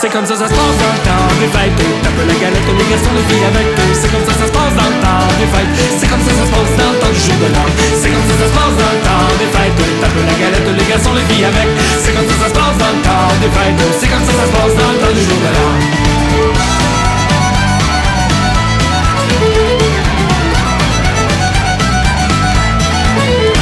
C'est 0.00 0.08
comme 0.08 0.24
ça 0.24 0.32
ça 0.32 0.48
se 0.48 0.54
passe 0.56 0.76
dans 0.80 0.94
le 0.96 1.02
temps 1.04 1.28
des 1.36 1.50
fêtes. 1.52 1.76
Tape 1.76 2.24
la 2.24 2.32
galette, 2.32 2.64
les 2.64 2.88
garçons, 2.88 3.12
les 3.12 3.20
filles 3.28 3.44
avec 3.44 3.68
eux. 3.68 3.92
C'est 3.92 4.08
comme 4.08 4.24
ça 4.24 4.32
ça 4.32 4.46
se 4.48 4.54
passe 4.56 4.72
dans 4.72 4.88
le 4.88 4.96
temps 4.96 5.28
des 5.36 5.44
fêtes. 5.52 5.72
C'est 6.00 6.08
comme 6.08 6.24
ça 6.24 6.32
ça 6.32 6.40
se 6.40 6.52
passe 6.56 6.72
dans 6.80 6.88
le 6.88 6.98
temps 7.04 7.12
du 7.12 7.20
jour 7.20 7.36
de 7.36 7.48
l'an. 7.52 7.68
C'est 8.00 8.08
comme 8.08 8.24
ça 8.24 8.34
ça 8.40 8.48
se 8.48 8.54
passe 8.56 8.76
dans 8.80 8.92
le 8.96 9.02
temps 9.04 9.28
des 9.36 9.50
fêtes. 9.52 9.76
Tape 10.00 10.16
la 10.24 10.36
galette, 10.40 10.68
les 10.72 10.88
garçons, 10.88 11.12
les 11.12 11.26
filles 11.28 11.44
avec. 11.44 11.68
C'est 12.00 12.16
comme 12.16 12.24
ça 12.24 12.32
ça 12.32 12.48
se 12.48 12.56
passe 12.56 12.76
dans 12.80 12.92
le 12.96 13.02
temps 13.04 13.28
des 13.44 13.52
fêtes. 13.52 13.76
C'est 14.00 14.08
comme 14.08 14.24
ça 14.24 14.32
ça 14.40 14.44
se 14.48 14.52
passe 14.56 14.72
dans 14.72 14.88
le 14.88 14.98
temps 15.04 15.12
du 15.12 15.20
jour 15.20 15.36
de 15.36 15.50
l'an. 15.52 15.74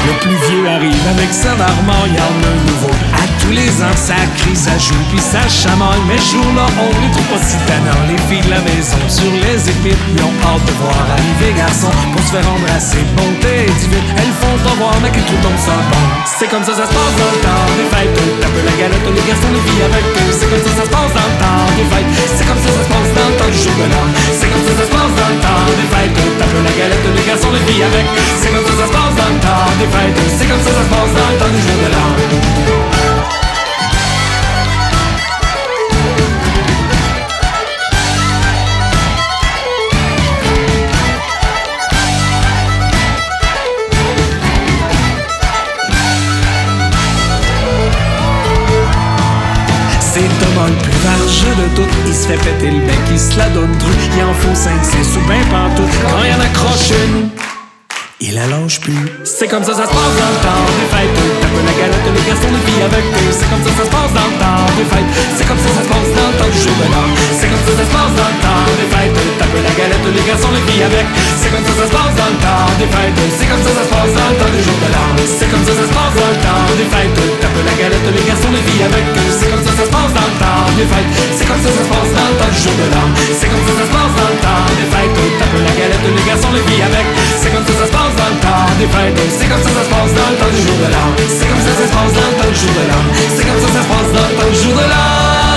Le 0.07 0.14
plus 0.22 0.39
vieux 0.47 0.70
arrive 0.70 1.07
avec 1.18 1.34
son 1.34 1.59
armoire, 1.59 2.07
y 2.07 2.14
en 2.14 2.34
tous 3.49 3.57
les 3.57 3.72
ans, 3.80 3.96
ça 3.96 4.20
crie, 4.36 4.57
ça 4.57 4.76
joue, 4.76 5.01
puis 5.09 5.20
ça 5.20 5.40
chamaille. 5.49 6.05
Mais 6.05 6.20
ce 6.20 6.36
jour-là, 6.36 6.68
on 6.76 6.92
les 7.01 7.11
trouve 7.16 7.28
pas 7.32 7.40
si 7.40 7.57
tannants. 7.64 8.05
Les 8.05 8.20
filles 8.28 8.44
de 8.44 8.53
la 8.53 8.61
maison, 8.61 9.01
sur 9.09 9.32
les 9.32 9.57
épines, 9.64 10.05
ils 10.12 10.20
ont 10.20 10.36
hâte 10.44 10.64
de 10.68 10.74
voir 10.76 11.01
arriver 11.16 11.57
garçon. 11.57 11.88
Pour 12.12 12.20
se 12.20 12.36
faire 12.36 12.44
embrasser, 12.44 13.01
bonté 13.16 13.64
et 13.64 13.74
divine. 13.80 14.05
Elles 14.20 14.36
font 14.36 14.59
pas 14.61 14.76
voir, 14.76 14.96
mais 15.01 15.09
qu'ils 15.09 15.24
trouvent 15.24 15.40
donc 15.40 15.57
ça 15.64 15.72
bon. 15.88 16.05
C'est 16.28 16.51
comme 16.53 16.61
ça, 16.61 16.76
ça 16.76 16.84
se 16.84 16.92
passe 16.92 17.14
dans 17.16 17.32
le 17.32 17.40
temps 17.40 17.68
des 17.72 17.88
fêtes. 17.88 18.20
Tape 18.44 18.61
la 18.68 18.74
galette, 18.76 19.09
les 19.16 19.24
garçons, 19.24 19.53
les 19.57 19.64
filles 19.64 19.84
avec 19.88 20.05
eux. 20.05 20.30
C'est 20.36 20.49
comme 20.53 20.64
ça, 20.68 20.72
ça 20.76 20.84
se 20.84 20.92
passe 20.92 21.12
dans 21.16 21.28
le 21.32 21.36
temps 21.40 21.64
des 21.72 21.88
fêtes. 21.88 22.11
C'est 22.36 22.46
comme 22.49 22.61
ça, 22.61 22.68
ça 22.68 22.82
se 22.84 22.90
passe 22.92 23.11
dans 23.16 23.28
le 23.32 23.36
temps 23.40 23.53
du 23.53 23.61
jour 23.64 23.76
de 23.80 23.86
l'an. 23.88 24.05
C'est 24.36 24.51
comme 24.53 24.64
ça, 24.68 24.72
ça 24.76 24.84
se 24.84 24.92
passe 24.92 25.14
dans 25.16 25.30
le 25.32 25.40
temps 25.40 25.64
des 25.72 25.88
fêtes. 25.88 26.16
Tape 26.36 26.57
la 26.68 26.74
galette, 26.76 27.07
les 27.16 27.24
garçons, 27.24 27.53
les 27.57 27.64
filles 27.64 27.84
avec. 27.88 28.07
C'est 28.12 28.53
comme 28.53 28.66
ça, 28.68 28.74
ça 28.76 28.86
se 28.88 28.92
passe 28.92 29.14
dans 29.16 29.32
le 29.32 29.40
temps 29.40 29.68
des 29.80 29.88
fêtes. 29.88 30.16
C'est 30.36 30.49
comme 30.53 30.61
ça, 30.61 30.70
ça 30.76 30.82
se 30.84 30.90
passe 30.92 31.12
dans 31.16 31.28
le 31.32 31.36
temps 31.40 31.53
du 31.57 31.61
jour 31.64 31.78
de 31.80 31.88
l'an. 31.96 32.97
Se 52.29 52.35
péter 52.45 52.70
le 52.70 52.81
bec, 52.81 52.99
il 53.11 53.18
se 53.18 53.39
la 53.39 53.49
donne 53.49 53.72
dru. 53.79 53.93
Il 54.16 54.22
en 54.22 54.35
faut 54.35 54.55
5, 54.55 54.85
6 54.85 55.16
ou 55.16 55.26
ben 55.26 55.41
pantoute. 55.51 55.89
Quand 56.11 56.24
il 56.24 56.35
en 56.35 56.41
accroche 56.41 56.91
une, 56.91 57.31
il 58.29 58.81
plus. 58.85 59.09
C'est 59.24 59.49
comme 59.49 59.64
ça, 59.64 59.72
ça 59.72 59.89
se 59.89 59.93
passe 59.93 60.14
dans 60.20 60.33
le 60.37 60.41
temps 60.45 60.64
des 60.76 60.89
fêtes. 60.93 61.16
Tape 61.41 61.57
la 61.64 61.72
galette, 61.72 62.09
les 62.12 62.24
garçons, 62.29 62.53
les 62.53 62.62
filles 62.68 62.85
avec 62.85 63.05
eux. 63.09 63.33
C'est 63.33 63.49
comme 63.49 63.64
ça, 63.64 63.72
ça 63.72 63.85
se 63.89 63.93
passe 63.93 64.12
dans 64.12 64.29
le 64.29 64.37
temps 64.37 64.64
des 64.76 64.85
fêtes. 64.85 65.11
C'est 65.33 65.49
comme 65.49 65.57
ça, 65.57 65.68
ça 65.72 65.81
se 65.81 65.89
passe 65.89 66.11
dans 66.12 66.29
le 66.29 66.37
temps 66.37 66.53
du 66.53 66.61
jour 66.61 66.76
de 66.76 66.87
l'an. 66.93 67.09
C'est 67.33 67.49
comme 67.49 67.64
ça, 67.64 67.72
ça 67.72 67.85
se 67.89 67.93
passe 67.97 68.14
dans 68.20 68.29
le 68.29 68.39
temps 68.45 68.64
des 68.68 68.89
fêtes. 68.93 69.16
Tape 69.41 69.57
la 69.64 69.72
galette, 69.72 70.07
les 70.12 70.24
garçons, 70.29 70.53
les 70.53 70.64
filles 70.68 70.85
avec. 70.85 71.07
C'est 71.41 71.51
comme 71.53 71.64
ça, 71.64 71.72
ça 71.72 71.87
se 71.89 71.95
passe 71.97 72.14
dans 72.20 72.29
le 72.29 72.41
temps 72.45 72.68
des 72.76 72.91
fêtes. 72.93 73.16
C'est 73.33 73.49
comme 73.49 73.62
ça, 73.64 73.70
ça 73.72 73.85
se 73.89 73.93
passe 73.97 74.12
dans 74.12 74.29
le 74.29 74.37
temps 74.37 74.53
du 74.53 74.61
jour 74.61 74.76
de 74.76 74.89
l'an. 74.93 75.09
C'est 75.24 75.49
comme 75.49 75.64
ça, 75.64 75.72
ça 75.72 75.85
se 75.89 75.95
passe 75.97 76.14
dans 76.20 76.29
le 76.29 76.41
temps 76.45 76.64
des 76.76 76.89
fêtes. 76.93 77.16
Tape 77.41 77.61
la 77.64 77.74
galette, 77.81 78.09
les 78.12 78.24
garçons, 78.29 78.53
les 78.53 78.64
filles 78.68 78.85
avec 78.85 79.05
eux. 79.09 79.31
C'est 79.41 79.49
comme 79.49 79.64
ça, 79.64 79.72
ça 79.72 79.85
se 79.89 79.93
passe 79.97 80.12
dans 80.12 80.29
le 80.29 80.37
temps 80.37 80.64
des 80.76 80.89
fêtes. 80.93 81.11
C'est 81.33 81.49
comme 81.49 81.62
ça, 81.64 81.70
ça 81.72 81.81
se 81.81 81.89
passe 81.89 82.11
dans 82.12 82.29
le 82.29 82.37
temps 82.37 82.53
du 82.53 82.61
jour 82.61 82.76
de 82.76 82.87
l'an. 82.93 83.07
C'est 83.41 83.49
comme 83.49 83.64
ça, 83.64 83.72
ça 83.72 83.85
se 83.89 83.93
passe 83.97 84.12
dans 84.20 84.31
le 84.37 84.41
temps 84.45 84.64
des 84.76 84.89
fêtes. 84.93 85.16
Tape 85.41 85.57
la 85.64 85.72
galette, 85.81 86.05
les 86.12 86.26
garçons, 86.29 86.53
les 86.53 86.64
filles 86.68 86.85
avec. 86.85 87.07
C'est 87.41 87.53
comme 87.57 87.64
ça, 87.64 87.72
ça 87.72 87.87
se 87.89 87.95
passe 87.97 88.18
dans 88.19 88.31
le 88.35 88.41
temps 88.43 88.66
des 88.79 88.89
fêtes. 88.91 89.19
C'est 89.39 89.49
comme 89.49 89.62
ça, 89.62 89.71
ça 89.71 89.83
se 89.85 89.91
passe 89.91 90.12
dans 90.19 90.31
le 90.31 90.37
temps 90.37 90.51
du 90.51 90.62
jour 90.62 90.77
de 90.83 90.89
l'an. 90.93 91.09
C'est 91.16 91.47
comme 91.47 91.62
ça, 91.62 91.73
ça 91.79 91.87
se 91.87 91.95
passe 91.95 92.12
dans 92.19 92.29
le 92.31 92.37
temps 92.43 92.51
du 92.51 92.59
jour 92.59 92.75
de 92.79 92.85
l'an. 92.91 93.03
C'est 93.37 93.47
comme 93.47 93.61
ça, 93.62 93.69
ça 93.75 93.83
se 93.83 93.89
passe 93.89 94.11
dans 94.14 94.29
le 94.29 94.35
temps 94.39 94.51
du 94.51 94.59
jour 94.62 94.75
de 94.75 94.87
l'an. 94.91 95.47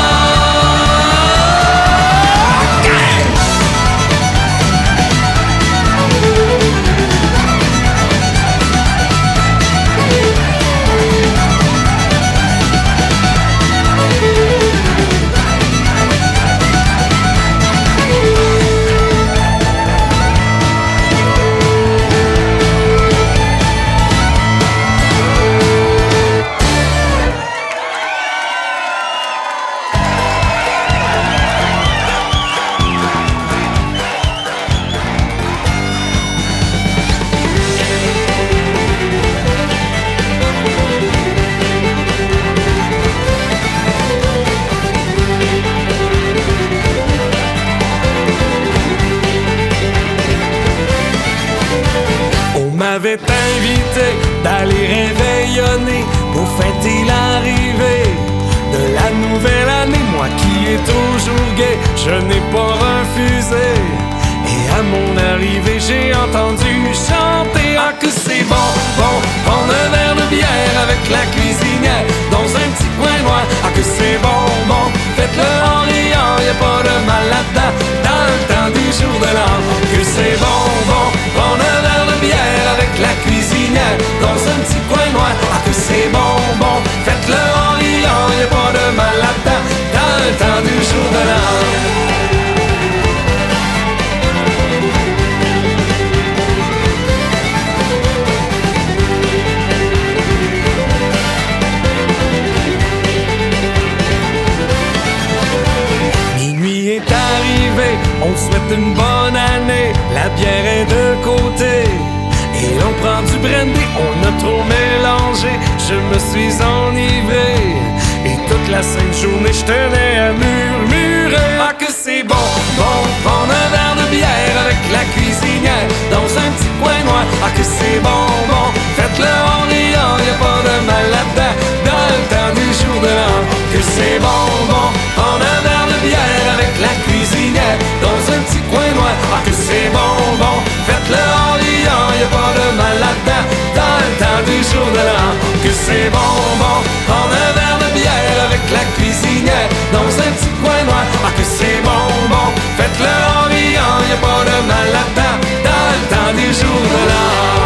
Faites-le 128.96 129.28
en 129.28 129.68
riant, 129.68 130.16
y 130.24 130.30
a 130.32 130.38
pas 130.40 130.62
de 130.64 130.76
mal 130.88 131.06
là-dedans. 131.12 131.56
Dans 131.84 132.08
le 132.12 132.20
temps 132.32 132.52
du 132.56 132.68
jour 132.80 132.98
de 133.04 133.12
l'an, 133.12 133.44
que 133.74 133.82
c'est 133.84 134.20
bon, 134.20 134.44
bon, 134.72 134.88
prendre 135.16 135.44
un 135.44 135.60
verre 135.66 135.88
de 135.92 135.98
bière 136.08 136.46
avec 136.56 136.72
la 136.80 136.94
cuisinière 137.04 137.78
dans 138.00 138.20
un 138.34 138.40
petit 138.48 138.64
coin 138.72 138.88
noir. 138.96 139.16
Ah, 139.34 139.42
que 139.46 139.52
c'est 139.52 139.90
bon, 139.92 140.14
bon, 140.40 140.58
faites-le 140.88 141.20
en 141.20 141.54
riant, 141.60 142.08
y 142.16 142.24
a 142.24 142.30
pas 142.32 142.52
de 142.56 142.68
mal 142.80 142.96
là-dedans. 143.04 143.46
Dans 143.76 143.98
le 144.04 144.10
temps 144.22 144.42
du 144.48 144.58
jour 144.72 144.88
de 144.96 145.04
l'an, 145.12 145.32
que 145.64 145.72
c'est 145.72 146.10
bon, 146.16 146.32
bon, 146.62 146.78
prendre 147.08 147.36
un 147.36 147.52
verre 147.60 147.80
de 147.84 147.90
bière 147.98 148.38
avec 148.48 148.64
la 148.72 148.84
cuisinière 148.96 149.70
dans 149.92 150.08
un 150.08 150.30
petit 150.36 150.54
coin 150.64 150.80
noir. 150.88 151.06
Ah, 151.28 151.34
que 151.36 151.44
c'est 151.44 151.82
bon, 151.84 152.04
bon, 152.32 152.48
faites-le 152.78 153.14
en 153.36 153.44
riant, 153.52 153.98
y 154.08 154.14
a 154.16 154.20
pas 154.24 154.42
de 154.48 154.58
mal 154.72 154.88
là-dedans. 154.96 155.38
Dans 155.68 155.88
le 155.92 156.04
temps 156.14 156.34
du 156.40 156.48
jour 156.56 156.82
de 156.96 157.02
l'an. 157.12 157.61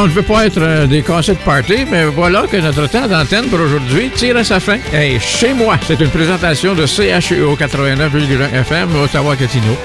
Non, 0.00 0.04
on 0.06 0.08
ne 0.08 0.12
veut 0.14 0.22
pas 0.22 0.46
être 0.46 0.62
euh, 0.62 0.86
des 0.86 1.02
cassettes 1.02 1.40
party, 1.40 1.84
mais 1.90 2.06
voilà 2.06 2.44
que 2.50 2.56
notre 2.56 2.86
temps 2.86 3.06
d'antenne 3.06 3.48
pour 3.48 3.60
aujourd'hui 3.60 4.08
tire 4.08 4.34
à 4.38 4.44
sa 4.44 4.58
fin. 4.58 4.78
Hey, 4.94 5.20
chez 5.20 5.52
moi, 5.52 5.76
c'est 5.86 6.00
une 6.00 6.08
présentation 6.08 6.74
de 6.74 6.86
CHEO 6.86 7.54
89,1 7.54 8.54
FM 8.60 8.96
Ottawa-Gatineau. 8.96 9.76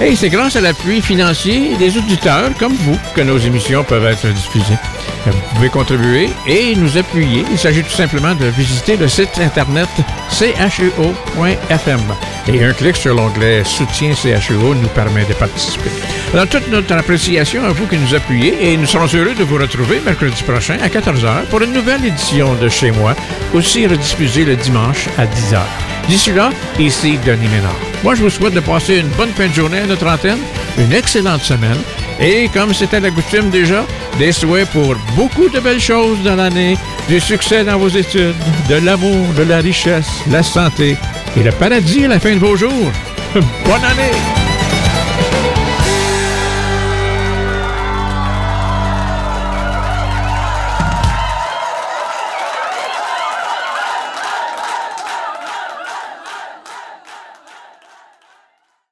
Et 0.00 0.14
c'est 0.14 0.28
grâce 0.28 0.54
à 0.54 0.60
l'appui 0.60 1.02
financier 1.02 1.76
des 1.76 1.98
auditeurs 1.98 2.50
comme 2.56 2.74
vous 2.74 2.96
que 3.16 3.22
nos 3.22 3.36
émissions 3.36 3.82
peuvent 3.82 4.06
être 4.06 4.28
diffusées. 4.28 4.78
Euh, 5.26 5.30
Vous 5.32 5.54
pouvez 5.56 5.70
contribuer 5.70 6.30
et 6.46 6.76
nous 6.76 6.96
appuyer. 6.96 7.44
Il 7.50 7.58
s'agit 7.58 7.82
tout 7.82 7.90
simplement 7.90 8.36
de 8.36 8.46
visiter 8.46 8.96
le 8.96 9.08
site 9.08 9.40
internet 9.40 9.88
cheo.fm. 10.30 12.00
Et 12.46 12.62
un 12.62 12.72
clic 12.72 12.96
sur 12.96 13.14
l'onglet 13.14 13.64
Soutien 13.64 14.12
CHEO 14.14 14.74
nous 14.74 14.88
permet 14.88 15.24
de 15.24 15.32
participer. 15.32 15.90
Alors, 16.32 16.46
toute 16.46 16.68
notre 16.68 16.92
appréciation 16.94 17.64
à 17.64 17.70
vous 17.70 17.86
qui 17.86 17.96
nous 17.96 18.14
appuyez 18.14 18.72
et 18.72 18.76
nous 18.76 18.86
serons 18.86 19.06
heureux 19.14 19.34
de 19.34 19.44
vous 19.44 19.56
retrouver 19.56 20.00
mercredi 20.04 20.42
prochain 20.42 20.76
à 20.82 20.88
14h 20.88 21.46
pour 21.48 21.62
une 21.62 21.72
nouvelle 21.72 22.04
édition 22.04 22.54
de 22.54 22.68
Chez 22.68 22.90
moi, 22.90 23.14
aussi 23.54 23.86
rediffusée 23.86 24.44
le 24.44 24.56
dimanche 24.56 25.08
à 25.16 25.24
10h. 25.24 25.60
D'ici 26.08 26.32
là, 26.32 26.50
ici 26.78 27.18
Denis 27.24 27.48
Ménard. 27.48 27.76
Moi, 28.02 28.14
je 28.14 28.22
vous 28.22 28.30
souhaite 28.30 28.52
de 28.52 28.60
passer 28.60 28.98
une 28.98 29.08
bonne 29.08 29.30
fin 29.30 29.48
de 29.48 29.54
journée 29.54 29.78
à 29.78 29.86
notre 29.86 30.06
antenne, 30.06 30.40
une 30.76 30.92
excellente 30.92 31.42
semaine 31.42 31.78
et, 32.20 32.48
comme 32.48 32.74
c'était 32.74 33.00
la 33.00 33.10
coutume 33.10 33.50
déjà, 33.50 33.86
des 34.18 34.32
souhaits 34.32 34.68
pour 34.70 34.94
beaucoup 35.16 35.48
de 35.48 35.60
belles 35.60 35.80
choses 35.80 36.18
dans 36.22 36.36
l'année, 36.36 36.76
du 37.08 37.20
succès 37.20 37.64
dans 37.64 37.78
vos 37.78 37.88
études, 37.88 38.34
de 38.68 38.74
l'amour, 38.84 39.28
de 39.36 39.42
la 39.44 39.58
richesse, 39.58 40.22
la 40.30 40.42
santé 40.42 40.96
et 41.36 41.42
le 41.42 41.52
paradis 41.52 42.04
à 42.04 42.08
la 42.08 42.20
fin 42.20 42.34
de 42.34 42.38
vos 42.38 42.56
jours. 42.56 42.92
Bonne 43.34 43.84
année! 43.84 44.43